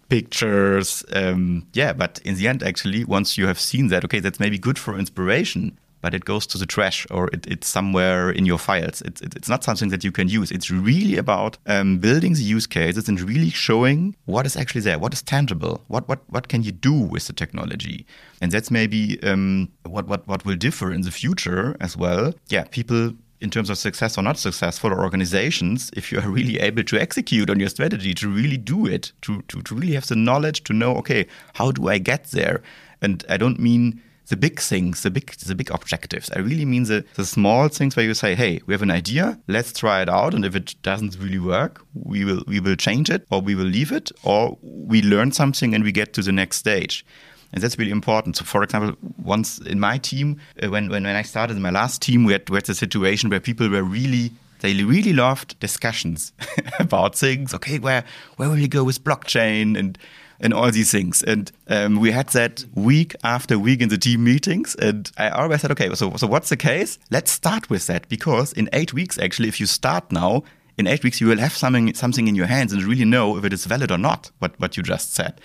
pictures. 0.09 1.03
Um, 1.13 1.65
yeah, 1.73 1.93
but 1.93 2.19
in 2.23 2.35
the 2.35 2.47
end, 2.47 2.61
actually, 2.61 3.05
once 3.05 3.37
you 3.37 3.47
have 3.47 3.59
seen 3.59 3.87
that, 3.87 4.03
okay, 4.05 4.19
that's 4.19 4.39
maybe 4.39 4.59
good 4.59 4.77
for 4.77 4.99
inspiration, 4.99 5.79
but 6.03 6.13
it 6.13 6.25
goes 6.25 6.45
to 6.45 6.57
the 6.57 6.65
trash 6.65 7.07
or 7.09 7.29
it, 7.29 7.47
it's 7.47 7.65
somewhere 7.65 8.29
in 8.29 8.45
your 8.45 8.59
files. 8.59 9.01
It's, 9.03 9.21
it, 9.21 9.35
it's 9.37 9.47
not 9.47 9.63
something 9.63 9.87
that 9.89 10.03
you 10.03 10.11
can 10.11 10.27
use. 10.27 10.51
It's 10.51 10.69
really 10.69 11.17
about 11.17 11.57
um, 11.65 11.97
building 11.97 12.33
the 12.33 12.43
use 12.43 12.67
cases 12.67 13.07
and 13.07 13.19
really 13.21 13.49
showing 13.49 14.13
what 14.25 14.45
is 14.45 14.57
actually 14.57 14.81
there, 14.81 14.99
what 14.99 15.13
is 15.13 15.21
tangible, 15.21 15.81
what 15.87 16.07
what 16.09 16.19
what 16.27 16.49
can 16.49 16.61
you 16.61 16.73
do 16.73 16.93
with 16.93 17.27
the 17.27 17.33
technology, 17.33 18.05
and 18.41 18.51
that's 18.51 18.69
maybe 18.69 19.17
um, 19.23 19.69
what 19.83 20.05
what 20.07 20.27
what 20.27 20.45
will 20.45 20.57
differ 20.57 20.91
in 20.91 21.01
the 21.01 21.11
future 21.11 21.77
as 21.79 21.95
well. 21.95 22.33
Yeah, 22.49 22.65
people 22.65 23.13
in 23.39 23.49
terms 23.49 23.69
of 23.69 23.77
success 23.77 24.17
or 24.17 24.23
not 24.23 24.37
successful 24.37 24.91
or 24.91 25.01
organizations 25.03 25.89
if 25.95 26.11
you 26.11 26.19
are 26.19 26.29
really 26.37 26.59
able 26.59 26.83
to 26.83 26.99
execute 26.99 27.49
on 27.49 27.59
your 27.59 27.69
strategy 27.69 28.13
to 28.13 28.27
really 28.29 28.57
do 28.57 28.85
it 28.85 29.13
to, 29.21 29.41
to, 29.49 29.61
to 29.61 29.75
really 29.75 29.93
have 29.93 30.07
the 30.07 30.15
knowledge 30.15 30.63
to 30.63 30.71
know 30.71 30.95
okay 30.95 31.27
how 31.55 31.69
do 31.69 31.89
i 31.89 31.97
get 31.97 32.31
there 32.31 32.61
and 33.01 33.25
i 33.27 33.35
don't 33.35 33.59
mean 33.59 34.01
the 34.27 34.37
big 34.37 34.59
things, 34.59 35.03
the 35.03 35.11
big 35.11 35.31
the 35.31 35.55
big 35.55 35.71
objectives. 35.71 36.29
I 36.31 36.39
really 36.39 36.65
mean 36.65 36.83
the, 36.83 37.05
the 37.15 37.25
small 37.25 37.67
things 37.67 37.95
where 37.95 38.05
you 38.05 38.13
say, 38.13 38.35
hey, 38.35 38.61
we 38.65 38.73
have 38.73 38.81
an 38.81 38.91
idea, 38.91 39.39
let's 39.47 39.73
try 39.73 40.01
it 40.01 40.09
out, 40.09 40.33
and 40.33 40.45
if 40.45 40.55
it 40.55 40.75
doesn't 40.81 41.17
really 41.19 41.39
work, 41.39 41.81
we 41.93 42.23
will 42.23 42.43
we 42.47 42.59
will 42.59 42.75
change 42.75 43.09
it 43.09 43.25
or 43.29 43.41
we 43.41 43.55
will 43.55 43.65
leave 43.65 43.91
it, 43.91 44.11
or 44.23 44.57
we 44.61 45.01
learn 45.01 45.31
something 45.31 45.73
and 45.73 45.83
we 45.83 45.91
get 45.91 46.13
to 46.13 46.21
the 46.21 46.31
next 46.31 46.57
stage. 46.57 47.05
And 47.51 47.61
that's 47.61 47.77
really 47.77 47.91
important. 47.91 48.37
So, 48.37 48.45
for 48.45 48.63
example, 48.63 48.97
once 49.23 49.59
in 49.59 49.79
my 49.79 49.99
team, 49.99 50.39
uh, 50.61 50.69
when, 50.69 50.89
when 50.89 51.03
when 51.03 51.15
I 51.15 51.21
started 51.21 51.57
my 51.57 51.69
last 51.69 52.01
team, 52.01 52.23
we 52.23 52.33
had, 52.33 52.49
we 52.49 52.57
had 52.57 52.67
a 52.67 52.73
situation 52.73 53.29
where 53.29 53.39
people 53.39 53.69
were 53.69 53.83
really 53.83 54.31
they 54.63 54.81
really 54.81 55.11
loved 55.11 55.59
discussions 55.59 56.31
about 56.79 57.15
things. 57.15 57.53
Okay, 57.53 57.79
where 57.79 58.03
where 58.37 58.49
will 58.49 58.55
we 58.55 58.67
go 58.67 58.83
with 58.83 59.03
blockchain 59.03 59.77
and 59.77 59.97
and 60.43 60.53
all 60.53 60.69
these 60.69 60.91
things. 60.91 61.23
And 61.23 61.51
um, 61.69 61.99
we 61.99 62.11
had 62.11 62.27
that 62.29 62.65
week 62.75 63.15
after 63.23 63.57
week 63.57 63.81
in 63.81 63.89
the 63.89 63.97
team 63.97 64.23
meetings. 64.23 64.75
And 64.75 65.09
I 65.17 65.29
always 65.29 65.61
said, 65.61 65.71
okay, 65.71 65.91
so, 65.95 66.15
so 66.17 66.27
what's 66.27 66.49
the 66.49 66.57
case? 66.57 66.99
Let's 67.09 67.31
start 67.31 67.69
with 67.69 67.87
that 67.87 68.07
because 68.09 68.51
in 68.53 68.69
eight 68.73 68.93
weeks, 68.93 69.17
actually, 69.17 69.47
if 69.47 69.59
you 69.59 69.65
start 69.65 70.11
now, 70.11 70.43
in 70.77 70.85
eight 70.85 71.03
weeks 71.03 71.21
you 71.21 71.27
will 71.27 71.37
have 71.37 71.53
something 71.53 71.93
something 71.93 72.27
in 72.27 72.35
your 72.35 72.47
hands 72.47 72.73
and 72.73 72.81
really 72.83 73.05
know 73.05 73.37
if 73.37 73.45
it 73.45 73.53
is 73.53 73.65
valid 73.65 73.91
or 73.91 73.97
not 73.99 74.31
what 74.39 74.59
what 74.59 74.75
you 74.75 74.81
just 74.81 75.13
said 75.13 75.39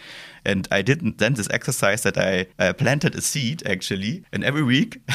and 0.44 0.68
i 0.70 0.83
didn't 0.83 1.18
then 1.18 1.35
this 1.35 1.48
exercise 1.51 2.03
that 2.03 2.16
i 2.16 2.46
uh, 2.59 2.72
planted 2.72 3.14
a 3.14 3.20
seed 3.20 3.62
actually 3.66 4.22
and 4.33 4.44
every 4.44 4.62
week 4.62 5.01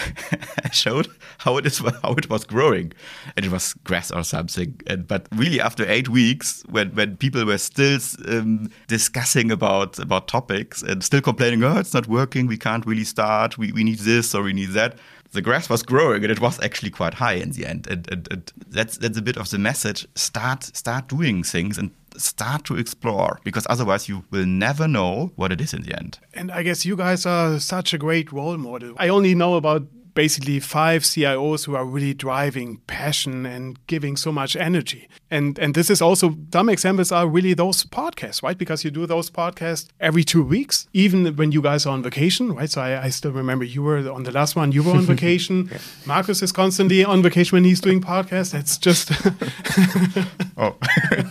i 0.63 0.69
showed 0.71 1.07
how 1.39 1.57
it 1.57 1.65
is 1.65 1.79
how 2.01 2.13
it 2.13 2.29
was 2.29 2.43
growing 2.43 2.91
and 3.35 3.45
it 3.45 3.51
was 3.51 3.73
grass 3.83 4.11
or 4.11 4.23
something 4.23 4.79
and 4.87 5.07
but 5.07 5.27
really 5.35 5.59
after 5.59 5.89
eight 5.89 6.09
weeks 6.09 6.63
when 6.69 6.89
when 6.95 7.17
people 7.17 7.45
were 7.45 7.57
still 7.57 7.99
um, 8.27 8.69
discussing 8.87 9.51
about 9.51 9.99
about 9.99 10.27
topics 10.27 10.81
and 10.81 11.03
still 11.03 11.21
complaining 11.21 11.63
oh 11.63 11.77
it's 11.77 11.93
not 11.93 12.07
working 12.07 12.47
we 12.47 12.57
can't 12.57 12.85
really 12.85 13.03
start 13.03 13.57
we, 13.57 13.71
we 13.71 13.83
need 13.83 13.99
this 13.99 14.33
or 14.33 14.43
we 14.43 14.53
need 14.53 14.69
that 14.69 14.97
the 15.33 15.41
grass 15.41 15.67
was 15.67 15.83
growing 15.83 16.23
and 16.23 16.31
it 16.31 16.39
was 16.39 16.59
actually 16.61 16.91
quite 16.91 17.15
high 17.15 17.33
in 17.33 17.51
the 17.51 17.65
end. 17.65 17.87
And, 17.87 18.09
and, 18.11 18.27
and 18.31 18.51
that's 18.67 18.97
that's 18.97 19.17
a 19.17 19.21
bit 19.21 19.35
of 19.35 19.49
the 19.49 19.57
message. 19.57 20.07
Start 20.15 20.63
start 20.63 21.07
doing 21.09 21.43
things 21.43 21.77
and 21.77 21.91
start 22.17 22.63
to 22.65 22.77
explore 22.77 23.39
because 23.43 23.67
otherwise 23.69 24.09
you 24.09 24.23
will 24.31 24.45
never 24.45 24.87
know 24.87 25.31
what 25.35 25.51
it 25.51 25.61
is 25.61 25.73
in 25.73 25.83
the 25.83 25.97
end. 25.97 26.19
And 26.33 26.51
I 26.51 26.63
guess 26.63 26.85
you 26.85 26.95
guys 26.95 27.25
are 27.25 27.59
such 27.59 27.93
a 27.93 27.97
great 27.97 28.31
role 28.31 28.57
model. 28.57 28.93
I 28.97 29.09
only 29.09 29.35
know 29.35 29.55
about 29.55 29.83
basically 30.13 30.59
five 30.59 31.01
CIOs 31.03 31.65
who 31.65 31.75
are 31.75 31.85
really 31.85 32.13
driving 32.13 32.77
passion 32.87 33.45
and 33.45 33.77
giving 33.87 34.15
so 34.17 34.31
much 34.31 34.55
energy. 34.55 35.07
And 35.31 35.57
and 35.59 35.73
this 35.73 35.89
is 35.89 36.01
also 36.01 36.35
some 36.53 36.69
examples 36.69 37.11
are 37.11 37.27
really 37.27 37.53
those 37.55 37.83
podcasts, 37.85 38.43
right? 38.43 38.57
Because 38.57 38.83
you 38.83 38.91
do 38.91 39.05
those 39.07 39.29
podcasts 39.31 39.87
every 39.99 40.23
two 40.23 40.43
weeks, 40.43 40.87
even 40.93 41.35
when 41.35 41.51
you 41.51 41.61
guys 41.61 41.85
are 41.85 41.93
on 41.93 42.03
vacation, 42.03 42.53
right? 42.53 42.69
So 42.69 42.81
I, 42.81 43.05
I 43.05 43.09
still 43.09 43.31
remember 43.31 43.65
you 43.65 43.81
were 43.83 44.11
on 44.11 44.23
the 44.23 44.31
last 44.31 44.55
one, 44.55 44.71
you 44.71 44.83
were 44.83 44.91
on 44.93 45.01
vacation. 45.15 45.69
yeah. 45.71 45.77
Markus 46.05 46.41
is 46.43 46.51
constantly 46.51 47.03
on 47.05 47.21
vacation 47.23 47.55
when 47.55 47.63
he's 47.63 47.81
doing 47.81 48.01
podcasts. 48.01 48.53
It's 48.53 48.77
just 48.77 49.11
Oh. 50.57 50.75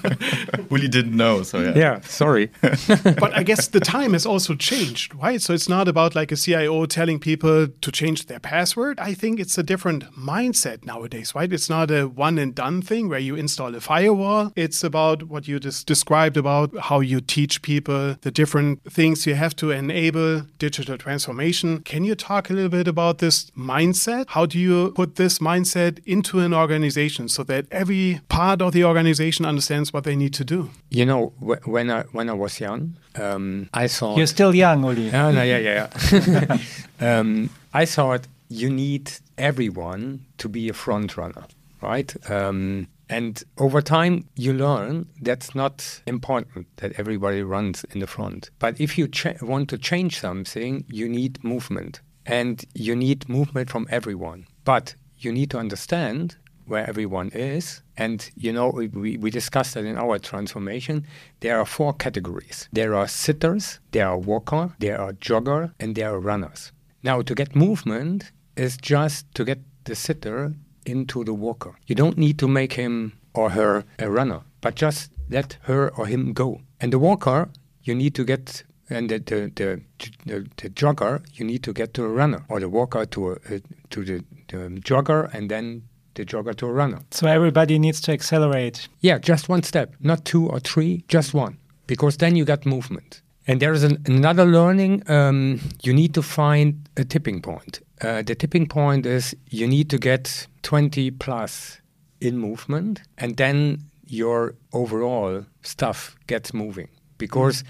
Willie 0.70 0.88
didn't 0.88 1.16
know, 1.16 1.42
so 1.42 1.60
yeah. 1.60 1.72
Yeah, 1.76 2.00
sorry. 2.00 2.50
but 2.60 3.32
I 3.36 3.42
guess 3.42 3.68
the 3.68 3.80
time 3.80 4.12
has 4.14 4.26
also 4.26 4.54
changed, 4.54 5.14
right? 5.14 5.40
So 5.40 5.52
it's 5.54 5.68
not 5.68 5.86
about 5.88 6.14
like 6.14 6.32
a 6.32 6.36
CIO 6.36 6.86
telling 6.86 7.20
people 7.20 7.68
to 7.68 7.92
change 7.92 8.26
their 8.26 8.40
password. 8.40 8.71
I 8.76 9.14
think 9.14 9.40
it's 9.40 9.58
a 9.58 9.62
different 9.62 10.04
mindset 10.16 10.84
nowadays, 10.84 11.34
right? 11.34 11.52
It's 11.52 11.68
not 11.68 11.90
a 11.90 12.04
one 12.04 12.38
and 12.38 12.54
done 12.54 12.82
thing 12.82 13.08
where 13.08 13.18
you 13.18 13.34
install 13.34 13.74
a 13.74 13.80
firewall. 13.80 14.52
It's 14.56 14.82
about 14.82 15.24
what 15.24 15.46
you 15.46 15.60
just 15.60 15.86
described 15.86 16.36
about 16.36 16.76
how 16.78 17.00
you 17.00 17.20
teach 17.20 17.62
people 17.62 18.16
the 18.22 18.30
different 18.30 18.82
things 18.90 19.26
you 19.26 19.34
have 19.34 19.54
to 19.56 19.70
enable 19.70 20.42
digital 20.58 20.96
transformation. 20.96 21.82
Can 21.82 22.04
you 22.04 22.14
talk 22.14 22.50
a 22.50 22.52
little 22.52 22.70
bit 22.70 22.88
about 22.88 23.18
this 23.18 23.50
mindset? 23.50 24.24
How 24.28 24.46
do 24.46 24.58
you 24.58 24.92
put 24.92 25.16
this 25.16 25.38
mindset 25.38 26.00
into 26.06 26.40
an 26.40 26.54
organization 26.54 27.28
so 27.28 27.42
that 27.44 27.66
every 27.70 28.20
part 28.28 28.62
of 28.62 28.72
the 28.72 28.84
organization 28.84 29.44
understands 29.44 29.92
what 29.92 30.04
they 30.04 30.16
need 30.16 30.34
to 30.34 30.44
do? 30.44 30.70
You 30.90 31.06
know, 31.06 31.32
when 31.64 31.90
I 31.90 32.02
when 32.12 32.30
I 32.30 32.34
was 32.34 32.60
young, 32.60 32.96
um, 33.16 33.68
I 33.74 33.88
thought 33.88 34.16
you're 34.16 34.26
still 34.26 34.54
young, 34.54 34.84
Uli. 34.84 35.08
Yeah, 35.08 35.30
no, 35.30 35.42
yeah, 35.42 35.58
yeah. 35.58 35.88
yeah. 36.10 36.58
um, 37.18 37.50
I 37.74 37.86
thought 37.86 38.26
you 38.52 38.70
need 38.70 39.12
everyone 39.38 40.26
to 40.38 40.48
be 40.48 40.68
a 40.68 40.72
front 40.74 41.16
runner, 41.16 41.44
right? 41.80 42.14
Um, 42.30 42.88
and 43.08 43.42
over 43.58 43.82
time, 43.82 44.28
you 44.36 44.52
learn 44.52 45.06
that's 45.20 45.54
not 45.54 46.02
important 46.06 46.66
that 46.76 46.92
everybody 46.98 47.42
runs 47.42 47.84
in 47.92 48.00
the 48.00 48.06
front. 48.06 48.50
But 48.58 48.80
if 48.80 48.96
you 48.96 49.08
want 49.42 49.68
to 49.70 49.78
change 49.78 50.20
something, 50.20 50.84
you 50.88 51.08
need 51.08 51.42
movement. 51.44 52.00
And 52.24 52.64
you 52.74 52.94
need 52.94 53.28
movement 53.28 53.68
from 53.68 53.86
everyone. 53.90 54.46
But 54.64 54.94
you 55.18 55.32
need 55.32 55.50
to 55.50 55.58
understand 55.58 56.36
where 56.66 56.88
everyone 56.88 57.28
is. 57.34 57.82
And, 57.96 58.30
you 58.36 58.52
know, 58.52 58.68
we, 58.68 59.16
we 59.16 59.30
discussed 59.30 59.74
that 59.74 59.84
in 59.84 59.98
our 59.98 60.18
transformation. 60.18 61.06
There 61.40 61.58
are 61.58 61.66
four 61.66 61.92
categories 61.92 62.68
there 62.72 62.94
are 62.94 63.08
sitters, 63.08 63.80
there 63.90 64.08
are 64.08 64.18
walker, 64.18 64.74
there 64.78 65.00
are 65.00 65.12
jogger, 65.12 65.72
and 65.80 65.94
there 65.94 66.14
are 66.14 66.20
runners. 66.20 66.72
Now, 67.02 67.20
to 67.22 67.34
get 67.34 67.56
movement 67.56 68.30
is 68.56 68.76
just 68.76 69.32
to 69.34 69.44
get 69.44 69.60
the 69.84 69.94
sitter 69.94 70.54
into 70.86 71.24
the 71.24 71.34
walker. 71.34 71.74
You 71.86 71.94
don't 71.94 72.18
need 72.18 72.38
to 72.38 72.48
make 72.48 72.74
him 72.74 73.12
or 73.34 73.50
her 73.50 73.84
a 73.98 74.10
runner, 74.10 74.40
but 74.60 74.74
just 74.74 75.10
let 75.30 75.56
her 75.62 75.90
or 75.96 76.06
him 76.06 76.32
go. 76.32 76.60
And 76.80 76.92
the 76.92 76.98
walker, 76.98 77.48
you 77.82 77.94
need 77.94 78.14
to 78.14 78.24
get 78.24 78.64
and 78.90 79.08
the 79.08 79.18
the, 79.18 79.52
the, 79.54 79.80
the, 80.26 80.46
the 80.56 80.70
jogger 80.70 81.22
you 81.34 81.46
need 81.46 81.62
to 81.62 81.72
get 81.72 81.94
to 81.94 82.04
a 82.04 82.08
runner 82.08 82.44
or 82.48 82.60
the 82.60 82.68
walker 82.68 83.06
to 83.06 83.30
a, 83.30 83.32
uh, 83.32 83.58
to 83.90 84.04
the, 84.04 84.24
the 84.48 84.80
jogger 84.80 85.32
and 85.32 85.50
then 85.50 85.82
the 86.14 86.24
jogger 86.24 86.54
to 86.54 86.66
a 86.66 86.72
runner. 86.72 87.00
So 87.10 87.26
everybody 87.26 87.78
needs 87.78 88.00
to 88.02 88.12
accelerate. 88.12 88.88
Yeah, 89.00 89.18
just 89.18 89.48
one 89.48 89.62
step, 89.62 89.94
not 90.00 90.24
two 90.24 90.46
or 90.46 90.60
three, 90.60 91.04
just 91.08 91.32
one, 91.32 91.58
because 91.86 92.18
then 92.18 92.36
you 92.36 92.44
got 92.44 92.66
movement. 92.66 93.22
And 93.46 93.60
there 93.60 93.72
is 93.72 93.82
an, 93.82 94.02
another 94.06 94.44
learning. 94.44 95.02
Um, 95.10 95.60
you 95.82 95.92
need 95.92 96.14
to 96.14 96.22
find 96.22 96.88
a 96.96 97.04
tipping 97.04 97.42
point. 97.42 97.80
Uh, 98.00 98.22
the 98.22 98.34
tipping 98.34 98.66
point 98.66 99.06
is 99.06 99.34
you 99.50 99.66
need 99.66 99.90
to 99.90 99.98
get 99.98 100.46
20 100.62 101.10
plus 101.12 101.80
in 102.20 102.38
movement, 102.38 103.02
and 103.18 103.36
then 103.36 103.82
your 104.06 104.54
overall 104.72 105.44
stuff 105.62 106.16
gets 106.26 106.54
moving. 106.54 106.88
Because 107.18 107.64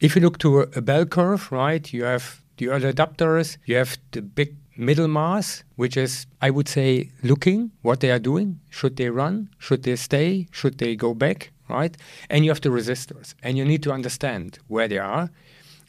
if 0.00 0.14
you 0.14 0.22
look 0.22 0.38
to 0.38 0.60
a, 0.60 0.62
a 0.76 0.82
bell 0.82 1.06
curve, 1.06 1.50
right, 1.50 1.92
you 1.92 2.04
have 2.04 2.42
the 2.56 2.68
early 2.68 2.92
adopters, 2.92 3.56
you 3.64 3.76
have 3.76 3.96
the 4.12 4.22
big 4.22 4.56
middle 4.76 5.08
mass, 5.08 5.64
which 5.76 5.96
is, 5.96 6.26
I 6.40 6.50
would 6.50 6.68
say, 6.68 7.10
looking 7.22 7.70
what 7.82 8.00
they 8.00 8.10
are 8.10 8.18
doing. 8.18 8.60
Should 8.70 8.96
they 8.96 9.10
run? 9.10 9.50
Should 9.58 9.82
they 9.84 9.96
stay? 9.96 10.48
Should 10.50 10.78
they 10.78 10.96
go 10.96 11.14
back? 11.14 11.52
Right? 11.74 11.96
And 12.30 12.44
you 12.44 12.50
have 12.50 12.60
the 12.60 12.70
resistors, 12.70 13.34
and 13.42 13.56
you 13.58 13.64
need 13.64 13.82
to 13.82 13.92
understand 13.92 14.58
where 14.68 14.88
they 14.88 14.98
are. 14.98 15.30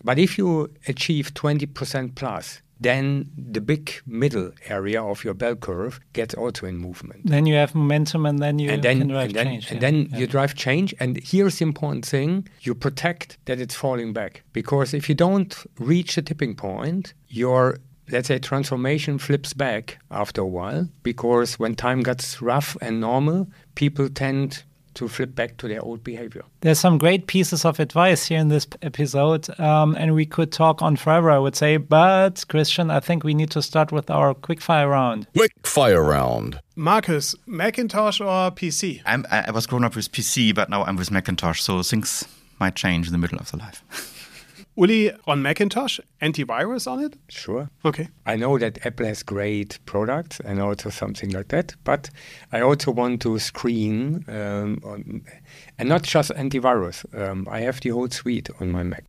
But 0.04 0.20
if 0.20 0.38
you 0.38 0.70
achieve 0.88 1.34
20% 1.34 2.16
plus, 2.16 2.62
then 2.80 3.30
the 3.38 3.62
big 3.62 4.02
middle 4.06 4.52
area 4.68 5.02
of 5.02 5.24
your 5.24 5.34
bell 5.34 5.56
curve 5.56 6.00
gets 6.14 6.34
also 6.36 6.68
in 6.68 6.78
movement. 6.78 7.22
Then 7.26 7.46
you 7.46 7.56
have 7.56 7.74
momentum, 7.74 8.26
and 8.26 8.40
then 8.40 8.60
you 8.60 8.70
and 8.72 8.84
then, 8.84 9.00
can 9.00 9.08
drive 9.08 9.28
and 9.28 9.36
then, 9.36 9.46
change. 9.48 9.72
And 9.72 9.82
yeah. 9.82 9.92
then 9.92 10.10
Yeah. 10.12 10.18
you 10.20 10.28
drive 10.28 10.56
change. 10.56 10.94
And 11.00 11.18
here's 11.24 11.60
the 11.60 11.64
important 11.64 12.06
thing 12.06 12.48
you 12.62 12.76
protect 12.76 13.38
that 13.46 13.60
it's 13.60 13.76
falling 13.76 14.14
back. 14.14 14.44
Because 14.54 14.94
if 14.94 15.08
you 15.10 15.16
don't 15.16 15.56
reach 15.80 16.16
the 16.16 16.22
tipping 16.22 16.56
point, 16.56 17.14
your 17.30 17.78
let's 18.12 18.28
say 18.28 18.38
transformation 18.38 19.18
flips 19.18 19.54
back 19.54 19.98
after 20.12 20.42
a 20.42 20.46
while 20.46 20.88
because 21.02 21.58
when 21.58 21.74
time 21.74 22.04
gets 22.04 22.40
rough 22.42 22.78
and 22.82 23.02
normal 23.02 23.48
people 23.74 24.08
tend 24.10 24.64
to 24.96 25.08
flip 25.08 25.36
back 25.36 25.58
to 25.58 25.68
their 25.68 25.82
old 25.82 26.04
behavior 26.04 26.44
There's 26.62 26.80
some 26.80 26.98
great 26.98 27.28
pieces 27.28 27.66
of 27.66 27.80
advice 27.80 28.26
here 28.26 28.40
in 28.40 28.50
this 28.50 28.68
episode, 28.82 29.48
um, 29.60 29.96
and 29.96 30.16
we 30.16 30.26
could 30.26 30.52
talk 30.52 30.82
on 30.82 30.96
forever, 30.96 31.30
I 31.30 31.38
would 31.38 31.56
say. 31.56 31.78
But 31.78 32.44
Christian, 32.48 32.90
I 32.90 33.00
think 33.00 33.24
we 33.24 33.34
need 33.34 33.52
to 33.52 33.62
start 33.62 33.92
with 33.92 34.10
our 34.10 34.34
quickfire 34.34 34.90
round. 34.90 35.28
Quick 35.36 35.54
fire 35.64 36.04
round. 36.04 36.60
Markus, 36.76 37.36
Macintosh 37.46 38.20
or 38.20 38.52
PC? 38.52 39.02
I'm, 39.06 39.26
I 39.32 39.46
I 39.48 39.52
was 39.52 39.68
grown 39.68 39.84
up 39.84 39.96
with 39.96 40.12
PC, 40.12 40.54
but 40.54 40.70
now 40.70 40.84
I'm 40.84 40.96
with 40.96 41.12
Macintosh, 41.12 41.62
so 41.62 41.84
things 41.84 42.26
might 42.60 42.76
change 42.76 43.08
in 43.08 43.12
the 43.12 43.18
middle 43.18 43.40
of 43.40 43.52
the 43.52 43.58
life. 43.58 43.84
Uli 44.78 45.12
on 45.26 45.42
Macintosh, 45.42 46.00
antivirus 46.22 46.86
on 46.86 47.04
it? 47.04 47.16
sure 47.30 47.70
Okay. 47.86 48.10
I 48.26 48.36
know 48.36 48.58
that 48.58 48.86
Apple 48.86 49.06
has 49.06 49.24
great 49.24 49.80
products 49.86 50.40
and 50.42 50.62
also 50.62 50.90
something 50.90 51.30
like 51.32 51.48
that, 51.50 51.76
but 51.84 52.10
I 52.52 52.62
also 52.62 52.92
want 52.92 53.22
to 53.22 53.40
screen 53.40 54.26
um, 54.28 54.82
on, 54.84 55.22
and 55.80 55.90
not 55.90 56.04
just 56.04 56.32
antivirus. 56.32 57.06
Um, 57.18 57.48
I 57.50 57.62
have 57.62 57.80
the 57.80 57.90
whole 57.90 58.10
suite 58.10 58.50
on 58.60 58.72
my 58.72 58.84
Mac. 58.84 59.06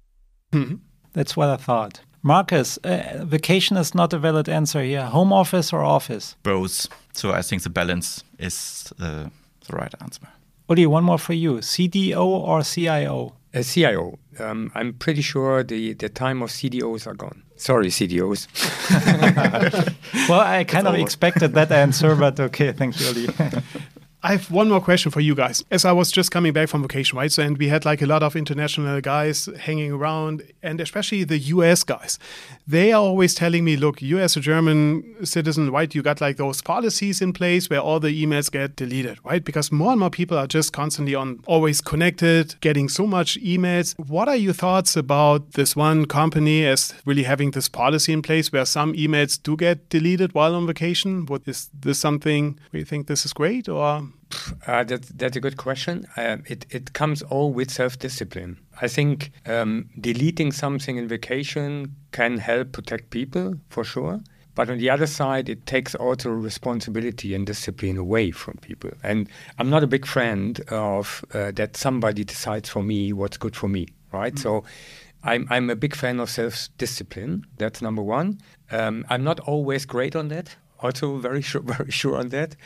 That's 1.13 1.37
what 1.37 1.49
I 1.49 1.57
thought. 1.57 2.01
Markus, 2.23 2.77
uh, 2.79 3.25
vacation 3.25 3.77
is 3.77 3.95
not 3.95 4.13
a 4.13 4.19
valid 4.19 4.49
answer 4.49 4.83
here. 4.83 5.05
Home 5.05 5.33
office 5.33 5.73
or 5.73 5.83
office? 5.85 6.37
Both. 6.43 6.89
So 7.13 7.33
I 7.33 7.43
think 7.43 7.63
the 7.63 7.71
balance 7.71 8.25
is 8.39 8.93
uh, 9.01 9.29
the 9.69 9.77
right 9.77 9.95
answer. 10.01 10.23
Uli, 10.69 10.87
one 10.87 11.05
more 11.05 11.19
for 11.19 11.35
you. 11.35 11.59
CDO 11.59 12.25
or 12.25 12.63
CIO? 12.63 13.35
A 13.55 13.63
CIO. 13.63 14.19
Um, 14.39 14.71
I'm 14.75 14.93
pretty 14.95 15.23
sure 15.23 15.63
the, 15.63 15.95
the 15.95 16.09
time 16.09 16.43
of 16.43 16.51
CDOs 16.51 17.07
are 17.07 17.15
gone. 17.15 17.43
Sorry, 17.57 17.89
CDOs. 17.89 18.49
Well, 20.29 20.41
I 20.41 20.65
kind 20.65 20.87
of 20.87 20.95
over. 20.95 21.03
expected 21.03 21.55
that 21.55 21.71
answer, 21.71 22.15
but 22.17 22.39
okay, 22.41 22.73
thank 22.73 22.99
you, 23.01 23.07
Uli. 23.07 23.29
I 24.27 24.33
have 24.33 24.51
one 24.51 24.69
more 24.69 24.81
question 24.81 25.13
for 25.13 25.21
you 25.21 25.37
guys. 25.37 25.63
As 25.71 25.85
I 25.85 25.93
was 25.93 26.11
just 26.11 26.33
coming 26.33 26.53
back 26.53 26.69
from 26.69 26.83
vacation, 26.83 27.17
right? 27.17 27.31
So, 27.31 27.45
and 27.45 27.57
we 27.57 27.69
had 27.69 27.85
like 27.85 28.03
a 28.03 28.07
lot 28.07 28.25
of 28.25 28.35
international 28.35 29.01
guys 29.01 29.49
hanging 29.57 29.93
around, 29.93 30.43
and 30.65 30.81
especially 30.81 31.23
the 31.23 31.39
US 31.39 31.85
guys. 31.85 32.19
They 32.67 32.91
are 32.91 33.01
always 33.01 33.37
telling 33.37 33.65
me, 33.65 33.77
look, 33.77 34.03
you 34.03 34.19
as 34.19 34.37
a 34.37 34.41
German 34.41 35.25
citizen, 35.25 35.71
right? 35.71 35.95
You 35.95 36.03
got 36.03 36.21
like 36.21 36.39
those 36.39 36.61
policies 36.61 37.23
in 37.23 37.35
place 37.35 37.71
where 37.71 37.79
all 37.79 38.01
the 38.01 38.09
emails 38.09 38.51
get 38.51 38.75
deleted, 38.75 39.19
right? 39.23 39.45
Because 39.45 39.71
more 39.71 39.93
and 39.93 40.01
more 40.01 40.11
people 40.11 40.37
are 40.37 40.49
just 40.49 40.73
constantly 40.73 41.15
on, 41.15 41.39
always 41.47 41.81
connected, 41.81 42.61
getting 42.61 42.89
so 42.89 43.07
much 43.07 43.39
emails. 43.41 43.97
What 44.09 44.27
are 44.27 44.35
your 44.35 44.55
thoughts 44.55 44.97
about 44.97 45.53
this 45.53 45.77
one 45.77 46.05
company 46.05 46.67
as 46.67 46.95
really 47.05 47.23
having 47.23 47.53
this 47.53 47.69
policy 47.69 48.13
in 48.13 48.23
place 48.23 48.51
where 48.51 48.65
some 48.65 48.93
emails 48.95 49.41
do 49.41 49.57
get 49.57 49.89
deleted 49.89 50.35
while 50.35 50.57
on 50.57 50.67
vacation? 50.67 51.27
What 51.27 51.43
is 51.47 51.71
this 51.73 52.01
something 52.01 52.59
where 52.71 52.81
you 52.81 52.85
think 52.85 53.07
this 53.07 53.25
is 53.25 53.33
great 53.33 53.69
or? 53.69 54.09
Uh, 54.67 54.85
that, 54.85 55.03
that's 55.19 55.37
a 55.37 55.41
good 55.41 55.57
question. 55.57 56.07
Um, 56.17 56.43
it, 56.47 56.67
it 56.71 56.93
comes 56.93 57.23
all 57.23 57.53
with 57.53 57.71
self 57.71 57.99
discipline. 57.99 58.59
I 58.81 58.89
think 58.89 59.31
um, 59.47 59.89
deleting 60.01 60.53
something 60.53 60.97
in 60.97 61.09
vacation 61.09 61.95
can 62.13 62.39
help 62.39 62.73
protect 62.73 63.11
people 63.11 63.55
for 63.69 63.85
sure. 63.85 64.21
But 64.57 64.71
on 64.71 64.79
the 64.79 64.89
other 64.89 65.07
side, 65.07 65.51
it 65.51 65.67
takes 65.67 65.95
also 65.95 66.31
responsibility 66.31 67.35
and 67.35 67.47
discipline 67.47 67.99
away 67.99 68.31
from 68.31 68.57
people. 68.63 68.91
And 69.03 69.29
I'm 69.59 69.69
not 69.69 69.85
a 69.85 69.87
big 69.87 70.07
friend 70.07 70.59
of 70.71 71.25
uh, 71.35 71.53
that 71.53 71.77
somebody 71.77 72.25
decides 72.25 72.71
for 72.71 72.83
me 72.83 73.13
what's 73.13 73.37
good 73.37 73.55
for 73.55 73.69
me, 73.69 73.89
right? 74.13 74.37
So 74.39 74.65
I'm, 75.23 75.47
I'm 75.51 75.69
a 75.69 75.77
big 75.77 75.95
fan 75.95 76.21
of 76.21 76.31
self 76.31 76.69
discipline. 76.79 77.45
That's 77.59 77.83
number 77.83 78.03
one. 78.03 78.39
Um, 78.71 79.05
I'm 79.11 79.23
not 79.25 79.41
always 79.41 79.85
great 79.85 80.17
on 80.17 80.29
that. 80.29 80.57
Also, 80.81 81.19
very 81.19 81.43
sure, 81.43 81.61
very 81.77 81.91
sure 81.91 82.17
on 82.17 82.31
that. 82.31 82.57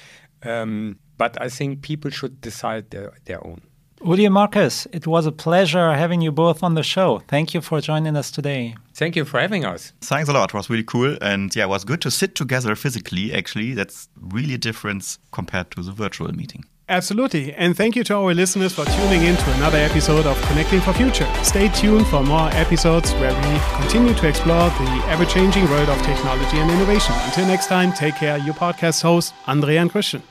Um, 0.43 0.99
but 1.17 1.41
I 1.41 1.49
think 1.49 1.83
people 1.83 2.11
should 2.11 2.41
decide 2.41 2.91
their, 2.91 3.13
their 3.25 3.47
own. 3.47 3.61
Uli 4.03 4.25
and 4.25 4.33
Markus, 4.33 4.87
it 4.93 5.07
was 5.07 5.27
a 5.27 5.33
pleasure 5.33 5.93
having 5.93 6.23
you 6.23 6.33
both 6.33 6.63
on 6.63 6.75
the 6.75 6.83
show. 6.83 7.23
Thank 7.29 7.53
you 7.53 7.61
for 7.61 7.83
joining 7.83 8.17
us 8.17 8.31
today. 8.31 8.75
Thank 8.95 9.15
you 9.15 9.27
for 9.27 9.39
having 9.39 9.67
us. 9.67 9.93
Thanks 10.01 10.31
a 10.31 10.33
lot. 10.33 10.51
It 10.51 10.55
was 10.55 10.71
really 10.71 10.85
cool. 10.85 11.19
And 11.21 11.55
yeah, 11.55 11.65
it 11.65 11.69
was 11.69 11.85
good 11.85 12.01
to 12.03 12.11
sit 12.11 12.35
together 12.35 12.75
physically, 12.75 13.35
actually. 13.35 13.75
That's 13.75 14.09
really 14.19 14.55
a 14.55 14.59
difference 14.59 15.19
compared 15.33 15.71
to 15.73 15.83
the 15.83 15.93
virtual 15.93 16.33
meeting. 16.33 16.65
Absolutely. 16.89 17.53
And 17.53 17.77
thank 17.77 17.95
you 17.95 18.03
to 18.05 18.17
our 18.17 18.35
listeners 18.35 18.73
for 18.73 18.85
tuning 18.87 19.23
in 19.23 19.37
to 19.37 19.53
another 19.53 19.79
episode 19.79 20.27
of 20.27 20.41
Connecting 20.49 20.81
for 20.81 20.95
Future. 20.95 21.29
Stay 21.43 21.69
tuned 21.69 22.07
for 22.07 22.23
more 22.23 22.49
episodes 22.53 23.13
where 23.15 23.35
we 23.35 23.61
continue 23.83 24.15
to 24.15 24.29
explore 24.29 24.71
the 24.71 25.05
ever 25.09 25.27
changing 25.27 25.69
world 25.69 25.91
of 25.91 26.01
technology 26.03 26.57
and 26.57 26.71
innovation. 26.71 27.15
Until 27.27 27.47
next 27.47 27.67
time, 27.67 27.93
take 27.93 28.17
care. 28.17 28.39
Your 28.39 28.55
podcast 28.55 29.03
host, 29.03 29.35
André 29.47 29.79
and 29.81 29.91
Christian. 29.91 30.23